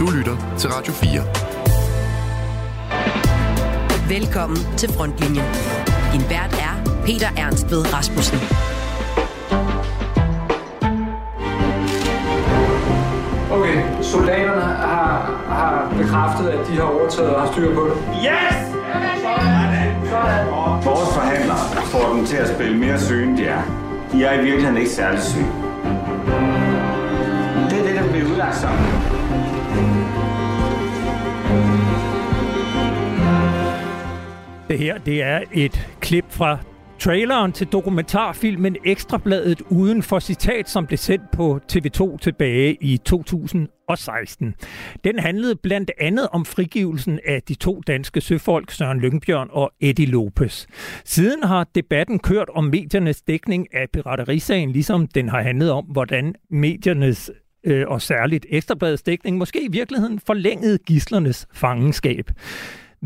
[0.00, 1.22] Du lytter til Radio 4.
[4.08, 5.44] Velkommen til Frontlinjen.
[6.12, 6.74] Din vært er
[7.06, 8.38] Peter Ernst ved Rasmussen.
[13.56, 14.60] Okay, soldaterne
[14.92, 15.10] har,
[15.48, 17.96] har bekræftet, at de har overtaget og har styr på det.
[18.26, 18.56] Yes!
[20.84, 23.62] Vores forhandlere får dem til at spille mere syge, end de er.
[24.12, 25.52] De er i virkeligheden ikke særlig syge.
[27.70, 28.95] Det er det, der bliver udlagt som.
[34.68, 36.58] Det her, det er et klip fra
[36.98, 44.54] traileren til dokumentarfilmen Ekstrabladet uden for citat, som blev sendt på TV2 tilbage i 2016.
[45.04, 50.06] Den handlede blandt andet om frigivelsen af de to danske søfolk, Søren Lyngbjørn og Eddie
[50.06, 50.66] Lopez.
[51.04, 56.34] Siden har debatten kørt om mediernes dækning af piraterisagen, ligesom den har handlet om, hvordan
[56.50, 57.30] mediernes
[57.64, 62.30] øh, og særligt Ekstrabladets dækning måske i virkeligheden forlængede gislernes fangenskab.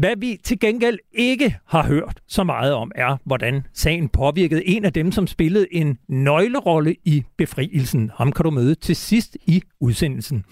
[0.00, 4.84] Hvad vi til gengæld ikke har hørt så meget om, er, hvordan sagen påvirkede en
[4.84, 8.10] af dem, som spillede en nøglerolle i befrielsen.
[8.14, 10.44] Ham kan du møde til sidst i udsendelsen.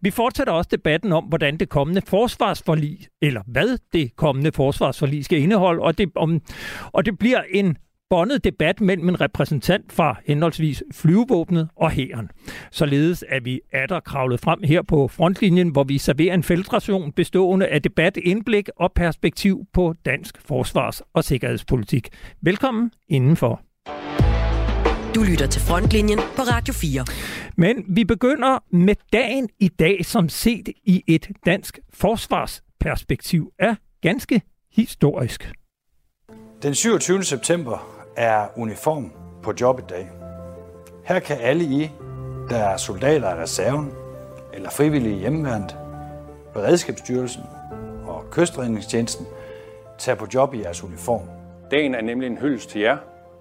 [0.00, 5.38] Vi fortsætter også debatten om, hvordan det kommende forsvarsforlig, eller hvad det kommende forsvarsforlig skal
[5.38, 6.40] indeholde, og det, om,
[6.92, 7.76] og det bliver en
[8.10, 12.30] bondet debat mellem en repræsentant fra henholdsvis flyvevåbnet og hæren.
[12.70, 17.66] Således er vi atter kravlet frem her på frontlinjen, hvor vi serverer en feltration bestående
[17.66, 22.08] af debat, indblik og perspektiv på dansk forsvars- og sikkerhedspolitik.
[22.40, 23.60] Velkommen indenfor.
[25.14, 27.04] Du lytter til Frontlinjen på Radio 4.
[27.56, 34.42] Men vi begynder med dagen i dag, som set i et dansk forsvarsperspektiv er ganske
[34.72, 35.52] historisk.
[36.62, 37.22] Den 27.
[37.22, 40.10] september er uniform på job i dag.
[41.04, 41.90] Her kan alle I,
[42.50, 43.92] der er soldater af reserven
[44.52, 45.62] eller frivillige i
[46.52, 47.42] Beredskabsstyrelsen
[48.06, 49.26] og Kystredningstjenesten,
[49.98, 51.22] tage på job i jeres uniform.
[51.70, 52.96] Dagen er nemlig en hyldest til jer,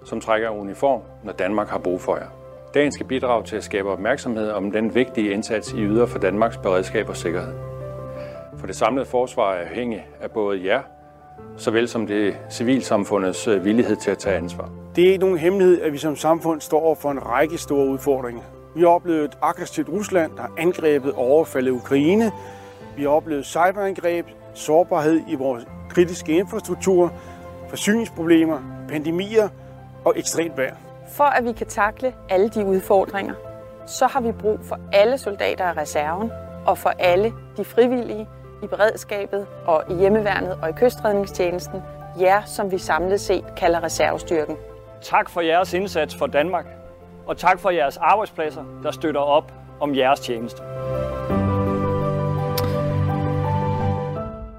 [0.06, 2.28] som trækker uniform, når Danmark har brug for jer.
[2.74, 6.58] Dagen skal bidrage til at skabe opmærksomhed om den vigtige indsats, I yder for Danmarks
[6.58, 7.54] beredskab og sikkerhed.
[8.58, 10.82] For det samlede forsvar er afhængig af både jer
[11.58, 14.70] såvel som det civilsamfundets øh, villighed til at tage ansvar.
[14.96, 17.88] Det er ikke nogen hemmelighed, at vi som samfund står over for en række store
[17.88, 18.42] udfordringer.
[18.76, 22.32] Vi har oplevet et aggressivt Rusland, der har angrebet og overfaldet Ukraine.
[22.98, 27.14] Vi har oplevet cyberangreb, sårbarhed i vores kritiske infrastruktur,
[27.70, 29.50] forsyningsproblemer, pandemier
[30.06, 30.76] og ekstremt vejr.
[31.12, 33.34] For at vi kan takle alle de udfordringer,
[33.88, 36.32] så har vi brug for alle soldater af reserven
[36.66, 38.28] og for alle de frivillige,
[38.64, 41.82] i beredskabet og i hjemmeværnet og i kystredningstjenesten,
[42.20, 44.56] jer som vi samlet set kalder reservestyrken.
[45.02, 46.66] Tak for jeres indsats for Danmark,
[47.26, 50.62] og tak for jeres arbejdspladser, der støtter op om jeres tjeneste.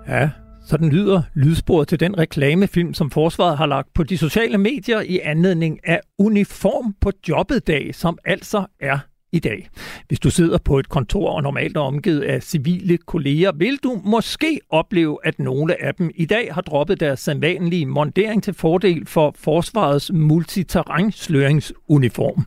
[0.08, 0.30] Ja,
[0.66, 5.20] sådan lyder lydsporet til den reklamefilm, som forsvaret har lagt på de sociale medier i
[5.24, 8.98] anledning af Uniform på jobbet dag, som altså er
[9.32, 9.68] i dag.
[10.08, 14.00] Hvis du sidder på et kontor og normalt er omgivet af civile kolleger, vil du
[14.04, 19.06] måske opleve, at nogle af dem i dag har droppet deres sædvanlige montering til fordel
[19.06, 22.46] for forsvarets multiterrænsløringsuniform.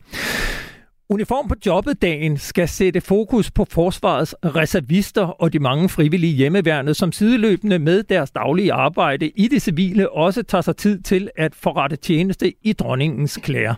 [1.11, 6.93] Uniform på jobbet dagen skal sætte fokus på forsvarets reservister og de mange frivillige hjemmeværende,
[6.93, 11.55] som sideløbende med deres daglige arbejde i det civile også tager sig tid til at
[11.55, 13.73] forrette tjeneste i dronningens klæder.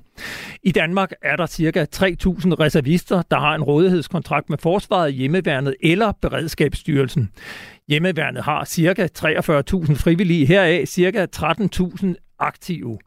[0.64, 1.86] I Danmark er der ca.
[1.96, 2.06] 3.000
[2.60, 7.30] reservister, der har en rådighedskontrakt med forsvaret, hjemmeværnet eller beredskabsstyrelsen.
[7.88, 9.08] Hjemmeværnet har ca.
[9.18, 11.28] 43.000 frivillige, heraf ca.
[11.36, 12.98] 13.000 aktive.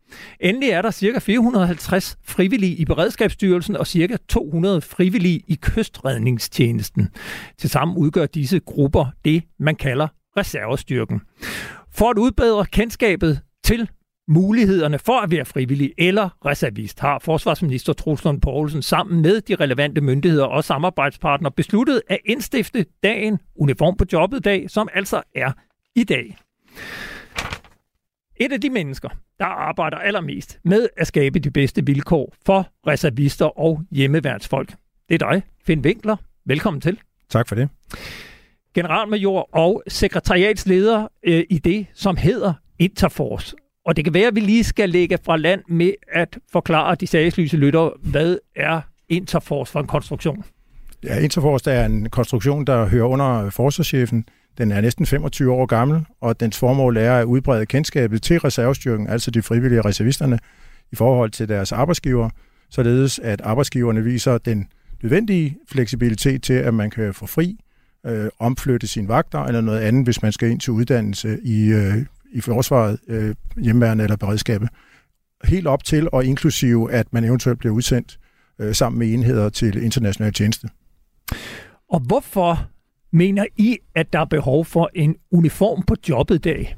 [0.41, 1.19] Endelig er der ca.
[1.19, 4.17] 450 frivillige i Beredskabsstyrelsen og ca.
[4.29, 7.09] 200 frivillige i Kystredningstjenesten.
[7.59, 11.21] Tilsammen udgør disse grupper det, man kalder reservestyrken.
[11.93, 13.89] For at udbedre kendskabet til
[14.29, 20.01] mulighederne for at være frivillig eller reservist, har forsvarsminister Truslund Poulsen sammen med de relevante
[20.01, 25.53] myndigheder og samarbejdspartnere besluttet at indstifte dagen Uniform på jobbet dag, som altså er
[25.97, 26.37] i dag.
[28.41, 33.59] Et af de mennesker, der arbejder allermest med at skabe de bedste vilkår for reservister
[33.59, 34.75] og hjemmeværnsfolk,
[35.09, 36.17] det er dig, Finn Winkler.
[36.47, 36.99] Velkommen til.
[37.31, 37.69] Tak for det.
[38.75, 43.57] Generalmajor og sekretariatsleder øh, i det, som hedder Interforce.
[43.87, 47.07] Og det kan være, at vi lige skal lægge fra land med at forklare de
[47.07, 50.45] sagslyse lytter, hvad er Interforce for en konstruktion?
[51.05, 54.25] Ja, Interforce er en konstruktion, der hører under forsvarschefen.
[54.59, 59.09] Den er næsten 25 år gammel, og dens formål er at udbrede kendskabet til reservestyrken,
[59.09, 60.39] altså de frivillige reservisterne,
[60.93, 62.31] i forhold til deres arbejdsgiver,
[62.71, 64.69] således at arbejdsgiverne viser den
[65.03, 67.59] nødvendige fleksibilitet til, at man kan få fri
[68.07, 72.07] øh, omflytte sine vagter eller noget andet, hvis man skal ind til uddannelse i, øh,
[72.33, 74.69] i forsvaret, øh, hjemmeværende eller beredskabet.
[75.45, 78.19] Helt op til og inklusive, at man eventuelt bliver udsendt
[78.59, 80.69] øh, sammen med enheder til international tjeneste.
[81.91, 82.69] Og hvorfor
[83.13, 86.77] mener I, at der er behov for en uniform på jobbet dag?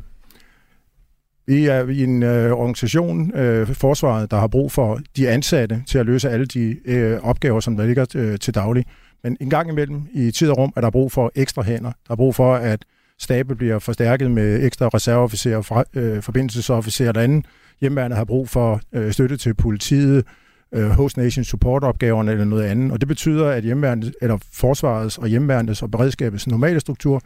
[1.46, 5.98] Vi er i en øh, organisation, øh, Forsvaret, der har brug for de ansatte til
[5.98, 8.84] at løse alle de øh, opgaver, som der ligger øh, til daglig.
[9.24, 11.92] Men en gang imellem i tid og rum er der brug for ekstra hænder.
[12.06, 12.84] Der er brug for, at
[13.18, 17.46] stabet bliver forstærket med ekstra reserveofficerer, fra, øh, forbindelsesofficerer og andet.
[17.80, 20.24] Hjemmeværende har brug for øh, støtte til politiet,
[20.72, 22.92] øh, host nation support opgaverne eller noget andet.
[22.92, 27.22] Og det betyder, at hjemmeværende, eller forsvarets og hjemmeværendets og beredskabets normale struktur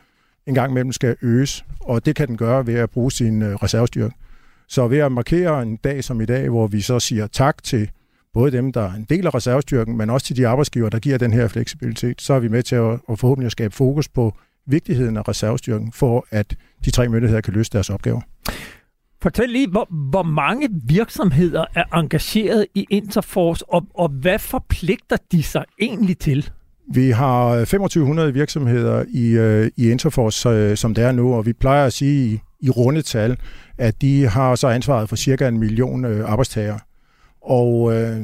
[0.47, 3.55] en gang imellem skal øges, og det kan den gøre ved at bruge sin øh,
[3.55, 4.15] reservestyrke.
[4.69, 7.91] Så ved at markere en dag som i dag, hvor vi så siger tak til
[8.33, 11.19] både dem, der er en del af reservestyrken, men også til de arbejdsgiver, der giver
[11.19, 14.37] den her fleksibilitet, så er vi med til at, at forhåbentlig at skabe fokus på
[14.67, 18.21] vigtigheden af reservestyrken, for at de tre myndigheder kan løse deres opgaver.
[19.23, 25.43] Fortæl lige, hvor, hvor mange virksomheder er engageret i Interforce, og, og hvad forpligter de
[25.43, 26.51] sig egentlig til?
[26.95, 31.53] Vi har 2500 virksomheder i, øh, i Interforce, øh, som det er nu, og vi
[31.53, 33.37] plejer at sige i, i runde tal,
[33.79, 36.79] at de har så ansvaret for cirka en million øh, arbejdstagere.
[37.43, 38.21] Og øh,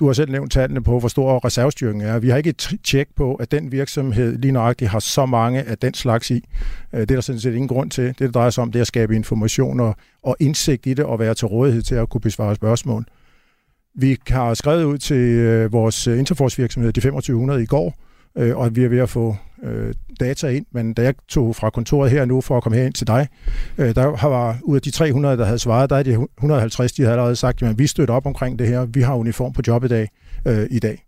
[0.00, 2.18] du har selv nævnt tallene på, hvor stor reservestyringen er.
[2.18, 5.78] Vi har ikke et tjek på, at den virksomhed lige nøjagtigt har så mange af
[5.78, 6.44] den slags i.
[6.92, 8.04] Øh, det er der sådan set ingen grund til.
[8.04, 11.04] Det, det drejer sig om, det er at skabe information og, og indsigt i det,
[11.04, 13.04] og være til rådighed til at kunne besvare spørgsmål.
[13.94, 17.94] Vi har skrevet ud til øh, vores øh, Interforce-virksomhed, de 2500 i går,
[18.36, 21.70] øh, og vi er ved at få øh, data ind, men da jeg tog fra
[21.70, 23.28] kontoret her nu for at komme herind til dig,
[23.78, 27.02] øh, der var ud af de 300, der havde svaret, der er de 150, de
[27.02, 29.84] havde allerede sagt, at vi støtter op omkring det her, vi har uniform på job
[29.84, 30.08] i dag.
[30.46, 31.04] Øh, i dag.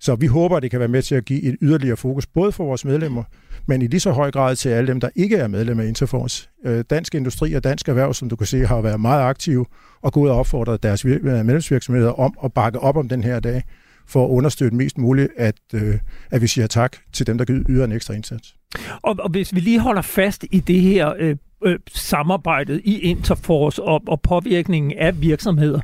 [0.00, 2.52] Så vi håber, at det kan være med til at give et yderligere fokus, både
[2.52, 3.22] for vores medlemmer,
[3.66, 6.48] men i lige så høj grad til alle dem, der ikke er medlem af Interforce.
[6.64, 9.66] Øh, dansk Industri og Dansk Erhverv, som du kan se, har været meget aktive
[10.02, 13.62] og gået og opfordret deres øh, medlemsvirksomheder om at bakke op om den her dag
[14.08, 15.98] for at understøtte mest muligt, at, øh,
[16.30, 18.54] at vi siger tak til dem, der yder en ekstra indsats.
[19.02, 23.82] Og, og hvis vi lige holder fast i det her øh, øh, samarbejdet i Interforce
[23.82, 25.80] og, og påvirkningen af virksomheder,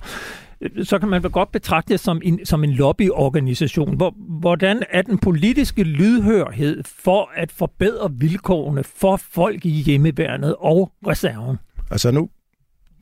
[0.61, 3.97] øh, så kan man vel godt betragte det som en, som en lobbyorganisation.
[3.97, 10.93] Hvor, hvordan er den politiske lydhørhed for at forbedre vilkårene for folk i hjemmeværnet og
[11.07, 11.57] reserven?
[11.91, 12.29] Altså nu,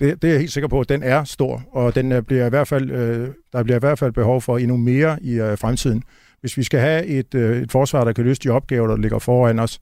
[0.01, 2.47] det, det er jeg helt sikker på, at den er stor, og den øh, bliver
[2.47, 5.59] i hvert fald, øh, der bliver i hvert fald behov for endnu mere i øh,
[5.59, 6.03] fremtiden.
[6.41, 9.19] Hvis vi skal have et, øh, et forsvar, der kan løse de opgaver, der ligger
[9.19, 9.81] foran os,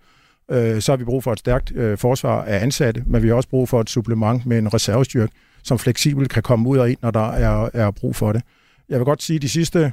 [0.51, 3.35] øh, så har vi brug for et stærkt øh, forsvar af ansatte, men vi har
[3.35, 5.33] også brug for et supplement med en reservestyrke,
[5.63, 8.43] som fleksibelt kan komme ud og ind, når der er, er brug for det.
[8.89, 9.93] Jeg vil godt sige, at de sidste,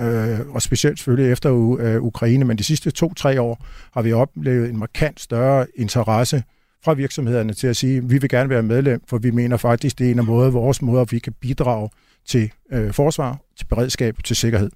[0.00, 4.70] øh, og specielt selvfølgelig efter øh, Ukraine, men de sidste to-tre år har vi oplevet
[4.70, 6.42] en markant større interesse
[6.88, 9.98] fra virksomhederne til at sige, at vi vil gerne være medlem, for vi mener faktisk,
[9.98, 11.88] det er en af måder, vores måder, vi kan bidrage
[12.26, 14.70] til øh, forsvar, til beredskab, til sikkerhed.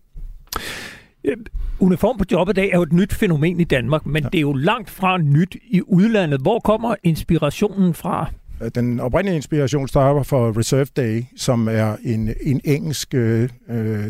[1.80, 4.28] Uniform på job i dag er jo et nyt fænomen i Danmark, men ja.
[4.28, 6.40] det er jo langt fra nyt i udlandet.
[6.40, 8.30] Hvor kommer inspirationen fra?
[8.74, 13.48] Den oprindelige inspiration starter for Reserve Day, som er en, en engelsk øh,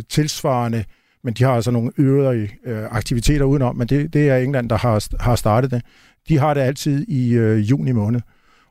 [0.09, 0.85] tilsvarende,
[1.25, 4.77] men de har altså nogle øvrige øh, aktiviteter udenom, men det, det er England, der
[4.77, 5.83] har, har startet det
[6.29, 8.21] de har det altid i øh, juni måned.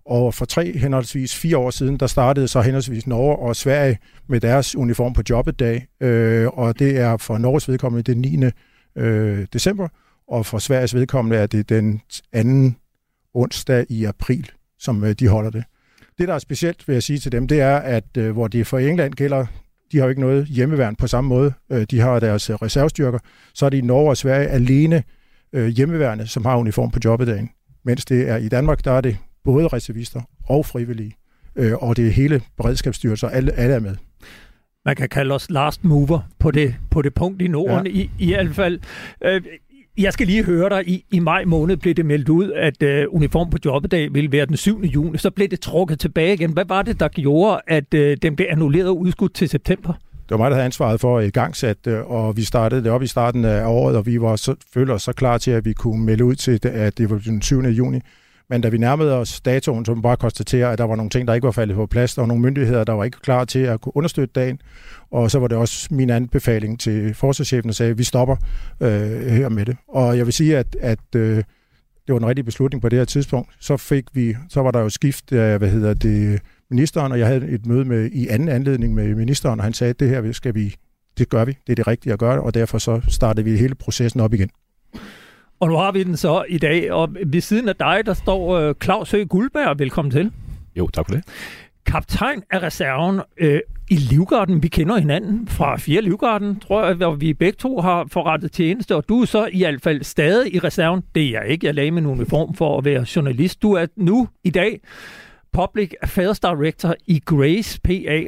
[0.05, 4.39] Og for tre henholdsvis fire år siden, der startede så henholdsvis Norge og Sverige med
[4.39, 5.87] deres uniform på jobbet dag.
[6.01, 8.51] Øh, og det er for Norges vedkommende den 9.
[8.95, 9.87] Øh, december,
[10.27, 12.01] og for Sveriges vedkommende er det den
[12.33, 12.77] anden
[13.33, 15.63] onsdag i april, som øh, de holder det.
[16.17, 18.67] Det, der er specielt, vil jeg sige til dem, det er, at øh, hvor det
[18.67, 19.45] for England gælder,
[19.91, 23.19] de har jo ikke noget hjemmeværn på samme måde, øh, de har deres øh, reservestyrker,
[23.53, 25.03] så er det i Norge og Sverige alene
[25.53, 27.49] øh, hjemmeværende, som har uniform på jobbedagen.
[27.85, 31.15] Mens det er i Danmark, der er det både reservister og frivillige,
[31.55, 33.95] øh, og det er hele beredskabsstyrelser, alle, alle er med.
[34.85, 37.91] Man kan kalde os last mover på det, på det punkt i Norden, ja.
[37.91, 38.79] i, i hvert fald.
[39.23, 39.41] Øh,
[39.97, 43.05] jeg skal lige høre dig, i, i maj måned blev det meldt ud, at øh,
[43.09, 44.83] uniform på jobbedag ville være den 7.
[44.83, 45.17] juni.
[45.17, 46.53] Så blev det trukket tilbage igen.
[46.53, 49.93] Hvad var det, der gjorde, at øh, den blev annulleret og udskudt til september?
[50.31, 53.03] Det var mig, der havde ansvaret for at igangsætte det, og vi startede det op
[53.03, 55.73] i starten af året, og vi var så, følte os så klar til, at vi
[55.73, 57.61] kunne melde ud til, at det var den 7.
[57.61, 57.99] juni.
[58.49, 61.27] Men da vi nærmede os datoen, så man bare konstatere, at der var nogle ting,
[61.27, 62.15] der ikke var faldet på plads.
[62.15, 64.59] Der var nogle myndigheder, der var ikke klar til at kunne understøtte dagen.
[65.11, 68.35] Og så var det også min anbefaling til forsvarschefen, der sagde, at vi stopper
[68.81, 69.77] øh, her med det.
[69.87, 71.37] Og jeg vil sige, at, at øh,
[72.07, 73.49] det var en rigtig beslutning på det her tidspunkt.
[73.59, 77.27] Så fik vi, så var der jo skift af, hvad hedder det, ministeren, og jeg
[77.27, 80.31] havde et møde med i anden anledning med ministeren, og han sagde, at det her
[80.31, 80.75] skal vi,
[81.17, 83.75] det gør vi, det er det rigtige at gøre, og derfor så startede vi hele
[83.75, 84.49] processen op igen.
[85.59, 88.57] Og nu har vi den så i dag, og ved siden af dig, der står
[88.57, 89.79] øh, Claus Høgh Guldberg.
[89.79, 90.31] Velkommen til.
[90.75, 91.23] Jo, tak for det.
[91.85, 93.59] Kaptajn af reserven øh,
[93.89, 94.63] i Livgarden.
[94.63, 98.95] Vi kender hinanden fra fire Livgarden, tror jeg, hvor vi begge to har forrettet tjeneste,
[98.95, 101.03] og du er så i hvert fald stadig i reserven.
[101.15, 101.67] Det er jeg ikke.
[101.67, 103.61] Jeg lagde min uniform for at være journalist.
[103.61, 104.79] Du er nu i dag
[105.53, 108.23] Public Affairs Director i Grace PA.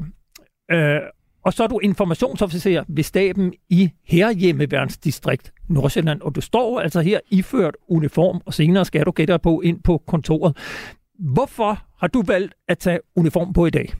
[0.75, 1.01] Øh,
[1.45, 7.19] og så er du informationsofficer ved staben i Herhjemmeværnsdistrikt Nordsjælland, og du står altså her
[7.31, 10.57] iført uniform, og senere skal du gætte på ind på kontoret.
[11.19, 13.93] Hvorfor har du valgt at tage uniform på i dag?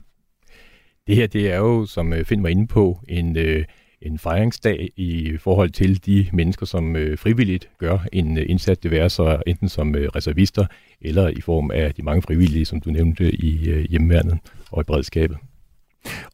[1.06, 3.64] Det her det er jo, som øh, Finn var inde på, en, øh,
[4.04, 8.90] en fejringsdag i forhold til de mennesker, som øh, frivilligt gør en øh, indsats, det
[8.90, 10.66] være så enten som øh, reservister
[11.00, 14.38] eller i form af de mange frivillige, som du nævnte i øh, hjemmeværnet
[14.70, 15.36] og i beredskabet.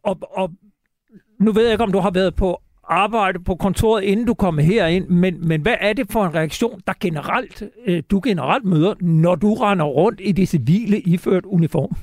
[0.02, 0.50] Og, og
[1.40, 4.62] nu ved jeg ikke, om du har været på arbejde på kontoret, inden du kommer
[4.62, 8.94] herind, men, men hvad er det for en reaktion, der generelt, øh, du generelt møder,
[9.00, 11.96] når du render rundt i det civile iført uniform?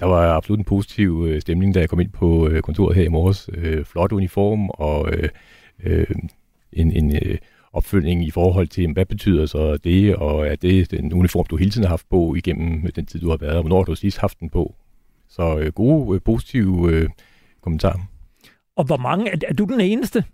[0.00, 3.04] Der var absolut en positiv øh, stemning, da jeg kom ind på øh, kontoret her
[3.04, 3.50] i morges.
[3.54, 5.28] Øh, flot uniform og øh,
[5.84, 6.06] øh,
[6.72, 7.38] en, en øh,
[7.72, 11.70] opfølgning i forhold til, hvad betyder så det, og er det den uniform, du hele
[11.70, 14.18] tiden har haft på igennem den tid, du har været, og hvornår har du sidst
[14.18, 14.74] haft den på?
[15.28, 17.08] Så øh, gode, øh, positive øh,
[17.62, 18.00] kommentarer.
[18.76, 19.30] Og hvor mange?
[19.30, 20.24] Er, er du den eneste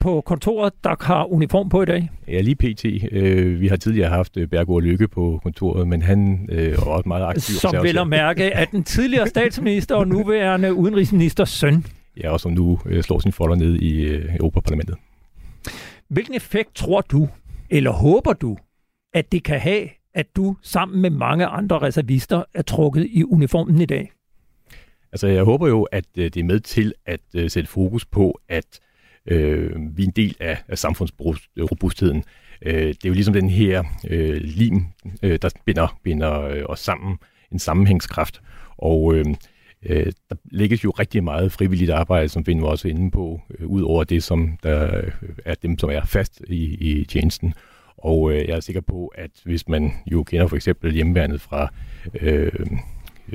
[0.00, 2.10] på kontoret, der har uniform på i dag?
[2.28, 2.84] Ja, lige pt.
[3.12, 7.08] Øh, vi har tidligere haft øh, Bergård Lykke på kontoret, men han øh, er også
[7.08, 7.54] meget aktiv.
[7.54, 11.84] Som vil at mærke, at den tidligere statsminister og nuværende udenrigsministers søn.
[12.16, 14.96] Ja, og som nu øh, slår sin folder ned i øh, Europaparlamentet.
[16.08, 17.28] Hvilken effekt tror du,
[17.70, 18.56] eller håber du,
[19.14, 23.80] at det kan have, at du sammen med mange andre reservister er trukket i uniformen
[23.80, 24.10] i dag?
[25.12, 28.40] Altså, jeg håber jo, at øh, det er med til at øh, sætte fokus på,
[28.48, 28.80] at
[29.26, 32.24] øh, vi er en del af, af samfundsrobustheden.
[32.62, 34.84] Øh, det er jo ligesom den her øh, lim,
[35.22, 37.18] øh, der binder, binder øh, os sammen,
[37.52, 38.42] en sammenhængskraft.
[38.78, 39.24] Og øh,
[39.82, 43.82] øh, der lægges jo rigtig meget frivilligt arbejde, som vi også inde på, øh, ud
[43.82, 45.12] over det, som der øh,
[45.44, 47.54] er dem, som er fast i, i tjenesten.
[47.96, 51.72] Og øh, jeg er sikker på, at hvis man jo kender for eksempel hjemmeværnet fra
[52.20, 52.52] øh,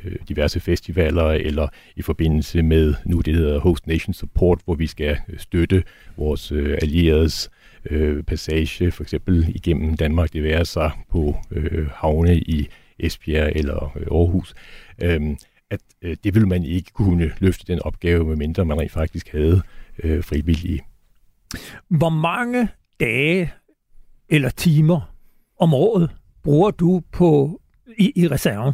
[0.03, 4.87] øh, diverse festivaler, eller i forbindelse med nu det hedder Host Nation Support, hvor vi
[4.87, 5.83] skal øh, støtte
[6.17, 7.49] vores øh, allieredes
[7.85, 12.67] øh, passage, for eksempel igennem Danmark, det være sig på øh, havne i
[12.99, 14.53] Esbjerg eller øh, Aarhus,
[15.01, 15.21] øh,
[15.69, 19.61] at øh, det ville man ikke kunne løfte den opgave, medmindre man rent faktisk havde
[20.03, 20.81] øh, frivillige.
[21.89, 22.67] Hvor mange
[22.99, 23.53] dage
[24.29, 25.13] eller timer
[25.59, 26.09] om året
[26.43, 27.61] bruger du på
[27.97, 28.73] i, i reserven?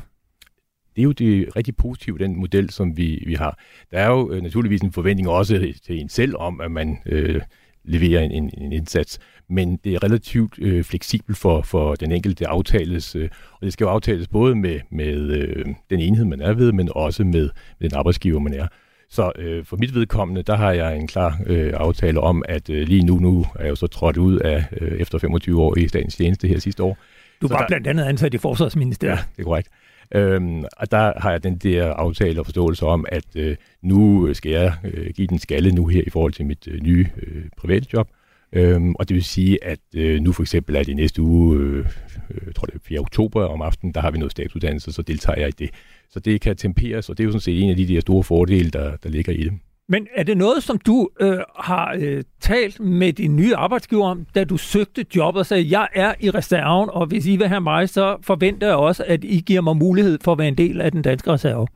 [0.95, 3.59] Det er jo det rigtig positive, den model, som vi, vi har.
[3.91, 7.41] Der er jo øh, naturligvis en forventning også til en selv om, at man øh,
[7.83, 9.19] leverer en, en, en indsats,
[9.49, 13.85] men det er relativt øh, fleksibelt for, for den enkelte aftales, øh, og det skal
[13.85, 17.89] jo aftales både med, med øh, den enhed, man er ved, men også med, med
[17.89, 18.67] den arbejdsgiver, man er.
[19.09, 22.87] Så øh, for mit vedkommende, der har jeg en klar øh, aftale om, at øh,
[22.87, 25.87] lige nu, nu er jeg jo så trådt ud af øh, efter 25 år i
[25.87, 26.97] statens tjeneste her sidste år.
[27.41, 29.17] Du var der, blandt andet ansat i Forsvarsministeriet.
[29.17, 29.69] Ja, det er korrekt.
[30.15, 34.51] Øhm, og der har jeg den der aftale og forståelse om, at øh, nu skal
[34.51, 37.87] jeg øh, give den skalle nu her i forhold til mit øh, nye øh, private
[37.93, 38.07] job.
[38.53, 41.85] Øhm, og det vil sige, at øh, nu for eksempel er det næste uge, øh,
[42.45, 42.99] jeg tror det er 4.
[42.99, 45.69] oktober om aftenen, der har vi noget statsuddannelse, så deltager jeg i det.
[46.09, 48.23] Så det kan temperes, og det er jo sådan set en af de der store
[48.23, 49.53] fordele, der, der ligger i det.
[49.91, 54.25] Men er det noget, som du øh, har øh, talt med din nye arbejdsgiver om,
[54.35, 57.61] da du søgte job og sagde, jeg er i reserven, og hvis I vil have
[57.61, 60.81] mig, så forventer jeg også, at I giver mig mulighed for at være en del
[60.81, 61.67] af den danske reserve?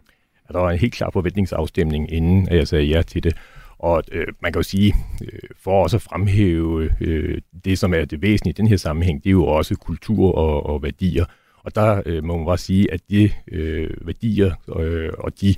[0.49, 3.35] Ja, der var en helt klar forventningsafstemning, inden jeg sagde ja til det.
[3.79, 8.05] Og øh, man kan jo sige, øh, for også at fremhæve øh, det, som er
[8.05, 11.25] det væsentlige i den her sammenhæng, det er jo også kultur og, og værdier.
[11.63, 15.55] Og der øh, må man bare sige, at de øh, værdier øh, og de øh,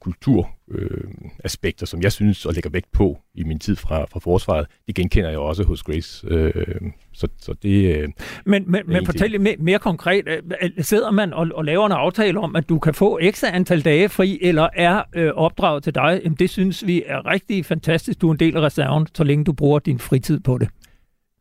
[0.00, 4.66] kulturaspekter, øh, som jeg synes og lægger vægt på i min tid fra, fra forsvaret,
[4.86, 6.26] det genkender jeg også hos Grace.
[6.28, 6.54] Øh,
[7.12, 8.08] så, så det, øh,
[8.46, 10.28] men men, men fortæl lidt mere, mere konkret.
[10.28, 13.80] Øh, sidder man og, og laver en aftale om, at du kan få ekstra antal
[13.80, 16.20] dage fri, eller er øh, opdraget til dig?
[16.24, 18.20] Jamen, det synes vi er rigtig fantastisk.
[18.20, 20.68] Du er en del af reserven, så længe du bruger din fritid på det.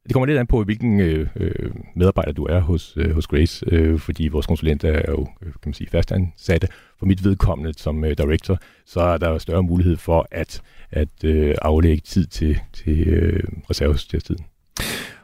[0.09, 3.65] Det kommer lidt an på, hvilken øh, øh, medarbejder du er hos, øh, hos Grace,
[3.71, 6.67] øh, fordi vores konsulenter er jo øh, kan man sige, fastansatte.
[6.99, 10.61] For mit vedkommende som øh, director, så er der større mulighed for at,
[10.91, 14.45] at øh, aflægge tid til, til øh, reservetiden.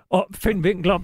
[0.09, 0.99] Og Finn Winkler,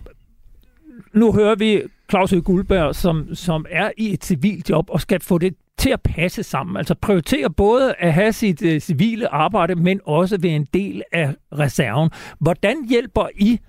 [1.13, 5.38] nu hører vi Claus Guldberg, som, som er i et civilt job og skal få
[5.38, 6.77] det til at passe sammen.
[6.77, 11.35] Altså prioritere både at have sit øh, civile arbejde, men også være en del af
[11.51, 12.09] reserven.
[12.39, 13.59] Hvordan hjælper I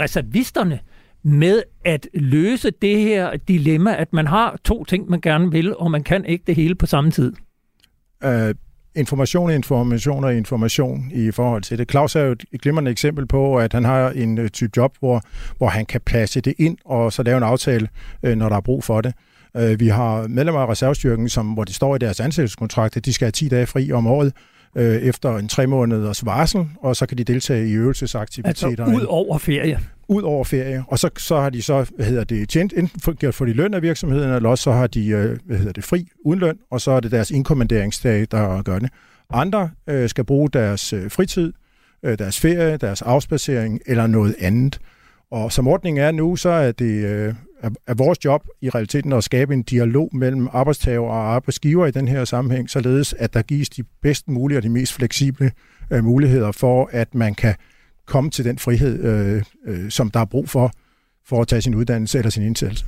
[0.00, 0.78] reservisterne
[1.22, 5.90] med at løse det her dilemma, at man har to ting, man gerne vil, og
[5.90, 7.32] man kan ikke det hele på samme tid?
[8.24, 8.30] Uh,
[8.94, 11.90] information, information og information i forhold til det.
[11.90, 15.22] Claus er jo et glimrende eksempel på, at han har en øh, type job, hvor,
[15.58, 17.88] hvor han kan passe det ind, og så lave en aftale,
[18.22, 19.14] øh, når der er brug for det.
[19.78, 23.26] Vi har medlemmer af reservestyrken, som, hvor det står i deres ansættelseskontrakt, at de skal
[23.26, 24.32] have 10 dage fri om året,
[24.76, 28.84] øh, efter en tre måneders varsel, og så kan de deltage i øvelsesaktiviteter.
[28.84, 29.78] Altså ud over ferie?
[30.08, 30.84] Ud over ferie.
[30.88, 33.74] Og så, så har de så, hvad hedder det, tjent, enten for, for de løn
[33.74, 36.80] af virksomheden, eller også så har de, øh, hvad hedder det, fri uden løn, og
[36.80, 38.90] så er det deres inkommanderingsdag, der gør det.
[39.30, 41.52] Andre øh, skal bruge deres øh, fritid,
[42.02, 44.78] øh, deres ferie, deres afspacering eller noget andet.
[45.32, 47.34] Og som ordningen er nu, så er det øh,
[47.86, 52.08] er vores job i realiteten at skabe en dialog mellem arbejdstager og arbejdsgiver i den
[52.08, 55.50] her sammenhæng, således at der gives de bedst mulige og de mest fleksible
[55.90, 57.54] øh, muligheder for, at man kan
[58.06, 60.72] komme til den frihed, øh, øh, som der er brug for,
[61.26, 62.84] for at tage sin uddannelse eller sin indsættelse.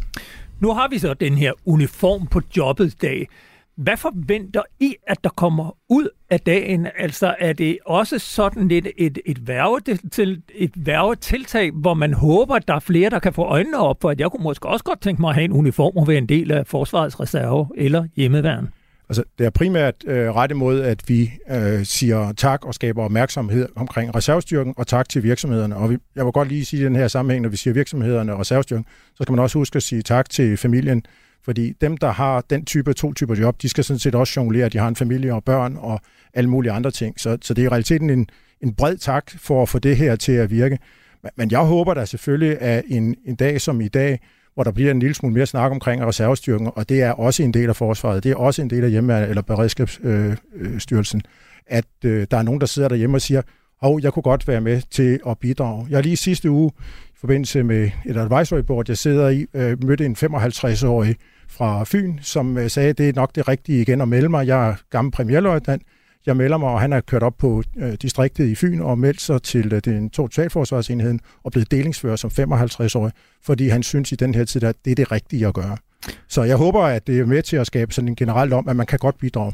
[0.61, 3.29] Nu har vi så den her uniform på jobbet dag.
[3.77, 6.89] Hvad forventer I, at der kommer ud af dagen?
[6.99, 9.81] Altså er det også sådan lidt et, et, værve
[10.13, 13.97] til, et værvetiltag, hvor man håber, at der er flere, der kan få øjnene op
[14.01, 16.19] for, at jeg kunne måske også godt tænke mig at have en uniform og være
[16.19, 18.69] en del af forsvarets reserve eller hjemmeværn?
[19.09, 23.69] Altså, det er primært øh, rette mod, at vi øh, siger tak og skaber opmærksomhed
[23.77, 25.77] omkring reservestyrken, og tak til virksomhederne.
[25.77, 28.33] Og vi, jeg vil godt lige sige i den her sammenhæng, når vi siger virksomhederne
[28.33, 31.03] og reservestyrken, så skal man også huske at sige tak til familien,
[31.45, 34.67] fordi dem, der har den type, to typer job, de skal sådan set også jonglere,
[34.67, 36.01] at de har en familie og børn og
[36.35, 37.21] alle mulige andre ting.
[37.21, 38.27] Så, så det er i realiteten en,
[38.61, 40.79] en bred tak for at få det her til at virke.
[41.37, 44.21] Men jeg håber da selvfølgelig, at en, en dag som i dag,
[44.55, 47.55] hvor der bliver en lille smule mere snak omkring reservestyrken, og det er også en
[47.55, 52.27] del af forsvaret, det er også en del af hjemme eller beredskabsstyrelsen, øh, at øh,
[52.31, 53.43] der er nogen, der sidder derhjemme og siger,
[53.81, 55.87] og jeg kunne godt være med til at bidrage.
[55.91, 56.71] Jeg lige sidste uge,
[57.09, 61.17] i forbindelse med et advisory board, jeg sidder i, øh, mødte en 55-årig
[61.49, 64.47] fra Fyn, som øh, sagde, det er nok det rigtige igen at melde mig.
[64.47, 65.83] Jeg er gammel premierløjtnant.
[66.27, 69.21] Jeg melder mig, og han er kørt op på øh, distriktet i Fyn og meldt
[69.21, 74.35] sig til øh, den totalforsvarsenheden og blevet delingsfører som 55-årig, fordi han synes i den
[74.35, 75.77] her tid, at det er det rigtige at gøre.
[76.29, 78.77] Så jeg håber, at det er med til at skabe sådan en generelt om, at
[78.77, 79.53] man kan godt bidrage.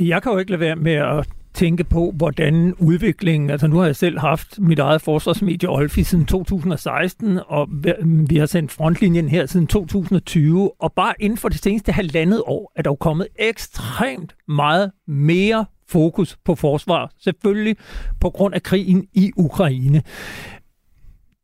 [0.00, 1.26] Jeg kan jo ikke lade være med at
[1.60, 6.26] tænke på, hvordan udviklingen, altså nu har jeg selv haft mit eget forsvarsmedie Olfi siden
[6.26, 7.68] 2016, og
[8.04, 12.72] vi har sendt frontlinjen her siden 2020, og bare inden for det seneste halvandet år
[12.76, 17.76] er der jo kommet ekstremt meget mere fokus på forsvar, selvfølgelig
[18.20, 20.02] på grund af krigen i Ukraine.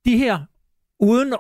[0.04, 0.38] De her
[1.00, 1.34] uden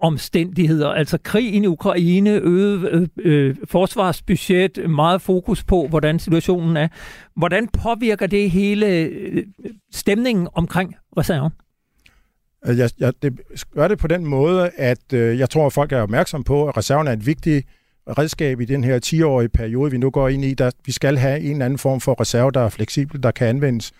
[0.00, 6.88] omstændigheder, altså krigen i Ukraine, øget øh, øh, forsvarsbudget, meget fokus på, hvordan situationen er.
[7.36, 9.46] Hvordan påvirker det hele øh,
[9.92, 11.52] stemningen omkring reserven?
[12.66, 13.40] Øh, jeg, jeg det
[13.74, 16.76] gør det på den måde, at øh, jeg tror, at folk er opmærksom på, at
[16.76, 17.66] reserven er et vigtigt
[18.08, 20.54] redskab i den her 10-årige periode, vi nu går ind i.
[20.54, 23.46] Der, vi skal have en eller anden form for reserve, der er fleksibel, der kan
[23.48, 23.92] anvendes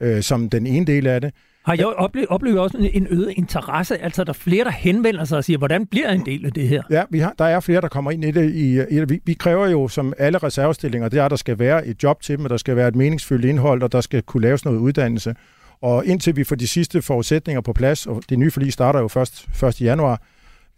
[0.00, 1.34] øh, som den ene del af det.
[1.64, 3.98] Har jeg oplevet, oplevet også en øget interesse?
[3.98, 6.68] Altså, der er flere, der henvender sig og siger, hvordan bliver en del af det
[6.68, 6.82] her?
[6.90, 8.50] Ja, vi har, der er flere, der kommer ind i det.
[8.50, 9.04] I, i.
[9.04, 12.22] Vi, vi kræver jo, som alle reservestillinger, det er, at der skal være et job
[12.22, 14.78] til dem, og der skal være et meningsfyldt indhold, og der skal kunne laves noget
[14.78, 15.34] uddannelse.
[15.82, 19.08] Og indtil vi får de sidste forudsætninger på plads, og det nye forlig starter jo
[19.08, 19.80] først 1.
[19.80, 20.22] januar,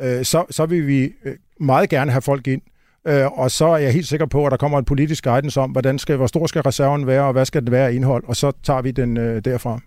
[0.03, 2.62] øh, så, så vil vi øh, meget gerne have folk ind.
[3.09, 5.70] Øh, og så er jeg helt sikker på, at der kommer en politisk guidance om,
[5.70, 8.53] hvordan skal, hvor stor skal reserven være, og hvad skal den være indhold, og så
[8.62, 9.81] tager vi den øh, derfra.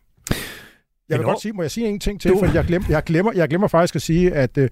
[1.09, 2.39] Jeg vil godt sige, må jeg sige en ting til, du...
[2.39, 4.69] for jeg glemmer, jeg, glemmer, jeg glemmer faktisk at sige, at øh,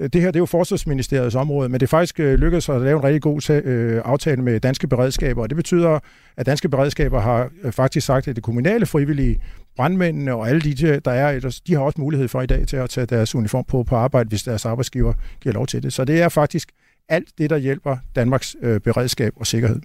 [0.00, 2.96] det her det er jo Forsvarsministeriets område, men det er faktisk øh, lykkedes at lave
[2.98, 5.98] en rigtig god øh, aftale med danske beredskaber, og det betyder,
[6.36, 9.40] at danske beredskaber har øh, faktisk sagt, at det kommunale frivillige
[9.76, 12.90] brandmændene og alle de, der er, de har også mulighed for i dag til at
[12.90, 15.92] tage deres uniform på på arbejde, hvis deres arbejdsgiver giver lov til det.
[15.92, 16.72] Så det er faktisk
[17.08, 19.80] alt det, der hjælper Danmarks øh, beredskab og sikkerhed.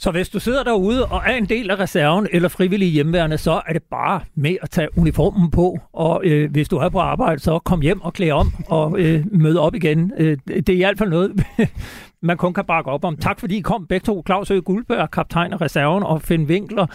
[0.00, 3.62] Så hvis du sidder derude og er en del af reserven eller frivillige hjemmeværende, så
[3.66, 5.78] er det bare med at tage uniformen på.
[5.92, 9.24] Og øh, hvis du er på arbejde, så kom hjem og klæde om og øh,
[9.32, 10.12] møde op igen.
[10.16, 11.46] Øh, det er i hvert fald noget,
[12.22, 13.16] man kun kan bakke op om.
[13.16, 14.22] Tak fordi I kom begge to.
[14.26, 16.86] Claus Øge Guldberg, kaptajn af reserven, og Finn Winkler,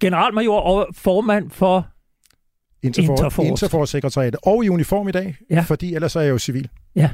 [0.00, 1.86] generalmajor og formand for
[2.82, 3.48] Interfor, Interforce.
[3.48, 4.40] Interforce-sekretariatet.
[4.42, 5.60] Og i uniform i dag, ja.
[5.60, 6.68] fordi ellers er jeg jo civil.
[6.96, 7.10] Ja,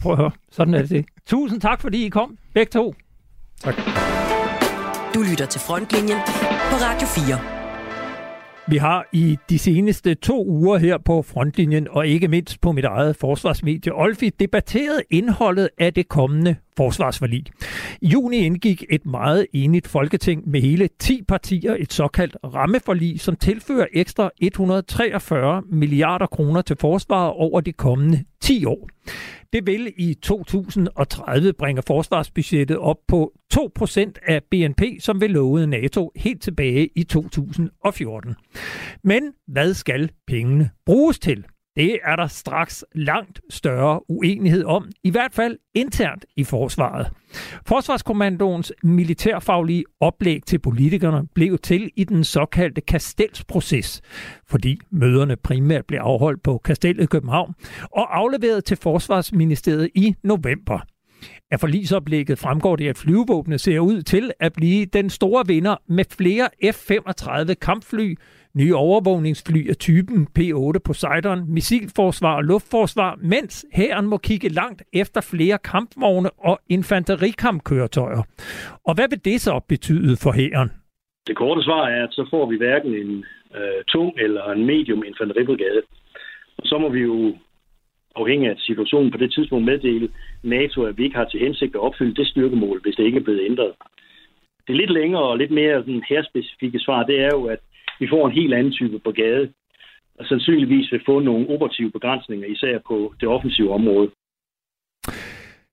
[0.00, 0.30] prøv at høre.
[0.50, 1.06] Sådan er det.
[1.26, 2.94] Tusind tak, fordi I kom, begge to.
[3.60, 3.74] Tak.
[5.16, 6.18] Du lytter til Frontlinjen
[6.70, 7.40] på Radio 4.
[8.68, 12.84] Vi har i de seneste to uger her på Frontlinjen, og ikke mindst på mit
[12.84, 17.44] eget forsvarsmedie Olfi, debatteret indholdet af det kommende forsvarsforlig.
[18.00, 23.36] I juni indgik et meget enigt folketing med hele 10 partier et såkaldt rammeforlig, som
[23.36, 28.88] tilfører ekstra 143 milliarder kroner til forsvaret over de kommende 10 år.
[29.56, 36.12] Det vil i 2030 bringe forsvarsbudgettet op på 2% af BNP, som vil lovede NATO
[36.16, 38.34] helt tilbage i 2014.
[39.04, 41.44] Men hvad skal pengene bruges til?
[41.76, 47.10] Det er der straks langt større uenighed om, i hvert fald internt i forsvaret.
[47.66, 54.02] Forsvarskommandoens militærfaglige oplæg til politikerne blev til i den såkaldte Kastelsproces,
[54.46, 57.54] fordi møderne primært blev afholdt på Kastellet i København
[57.92, 60.80] og afleveret til Forsvarsministeriet i november.
[61.50, 66.04] Af forlisoplægget fremgår det, at flyvevåbnet ser ud til at blive den store vinder med
[66.10, 68.16] flere F-35 kampfly,
[68.56, 75.20] nye overvågningsfly af typen P-8 Poseidon, missilforsvar og luftforsvar, mens hæren må kigge langt efter
[75.20, 78.22] flere kampvogne og infanterikampkøretøjer.
[78.84, 80.70] Og hvad vil det så betyde for hæren?
[81.26, 83.24] Det korte svar er, at så får vi hverken en
[83.58, 85.82] øh, tung eller en medium infanteribrigade.
[86.58, 87.36] Og så må vi jo
[88.16, 90.08] afhængig af situationen på det tidspunkt meddele
[90.42, 93.26] NATO, at vi ikke har til hensigt at opfylde det styrkemål, hvis det ikke er
[93.26, 93.72] blevet ændret.
[94.66, 97.58] Det lidt længere og lidt mere sådan herspecifikke svar, det er jo, at
[98.00, 99.52] vi får en helt anden type brigade,
[100.18, 104.10] og sandsynligvis vil få nogle operative begrænsninger, især på det offensive område.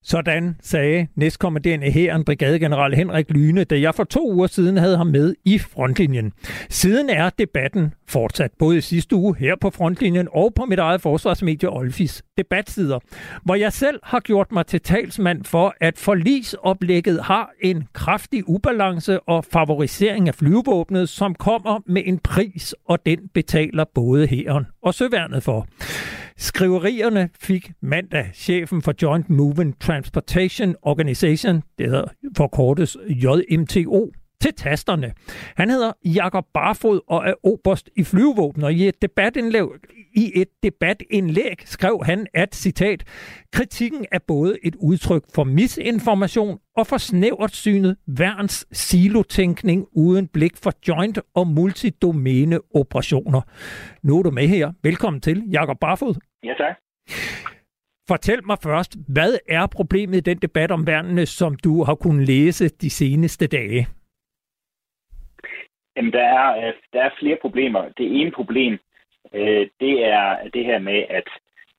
[0.04, 5.08] Sådan sagde næstkommanderende hæren, brigadegeneral Henrik Lyne, da jeg for to uger siden havde ham
[5.08, 6.34] med i frontlinjen.
[6.70, 11.02] Siden er debatten fortsat, både i sidste uge her på frontlinjen og på mit eget
[11.02, 13.00] forsvarsmedie Olfis debatsider,
[13.44, 19.20] hvor jeg selv har gjort mig til talsmand for, at forlisoplægget har en kraftig ubalance
[19.20, 24.94] og favorisering af flyvevåbnet, som kommer med en pris, og den betaler både hæren og
[24.94, 25.68] søværnet for.
[26.38, 32.06] Skriverierne fik mandag chefen for Joint Movement Transportation Organization, det hedder
[32.38, 34.12] forkortes JMTO,
[34.44, 35.14] til tasterne.
[35.56, 39.64] Han hedder Jakob Barfod og er oberst i flyvevåbnet, og i et debatindlæg,
[40.16, 43.04] i et debatindlæg skrev han, at citat,
[43.54, 50.58] kritikken er både et udtryk for misinformation og for snævert synet værns silotænkning uden blik
[50.58, 53.42] for joint og multidomæne operationer.
[54.04, 54.72] Nu er du med her.
[54.84, 56.16] Velkommen til, Jakob Barfod.
[56.44, 56.76] Ja, tak.
[58.08, 62.28] Fortæl mig først, hvad er problemet i den debat om værnene, som du har kunnet
[62.28, 63.88] læse de seneste dage?
[65.98, 67.82] Jamen, der er, øh, der er flere problemer.
[67.98, 68.80] Det ene problem,
[69.34, 71.30] øh, det er det her med at,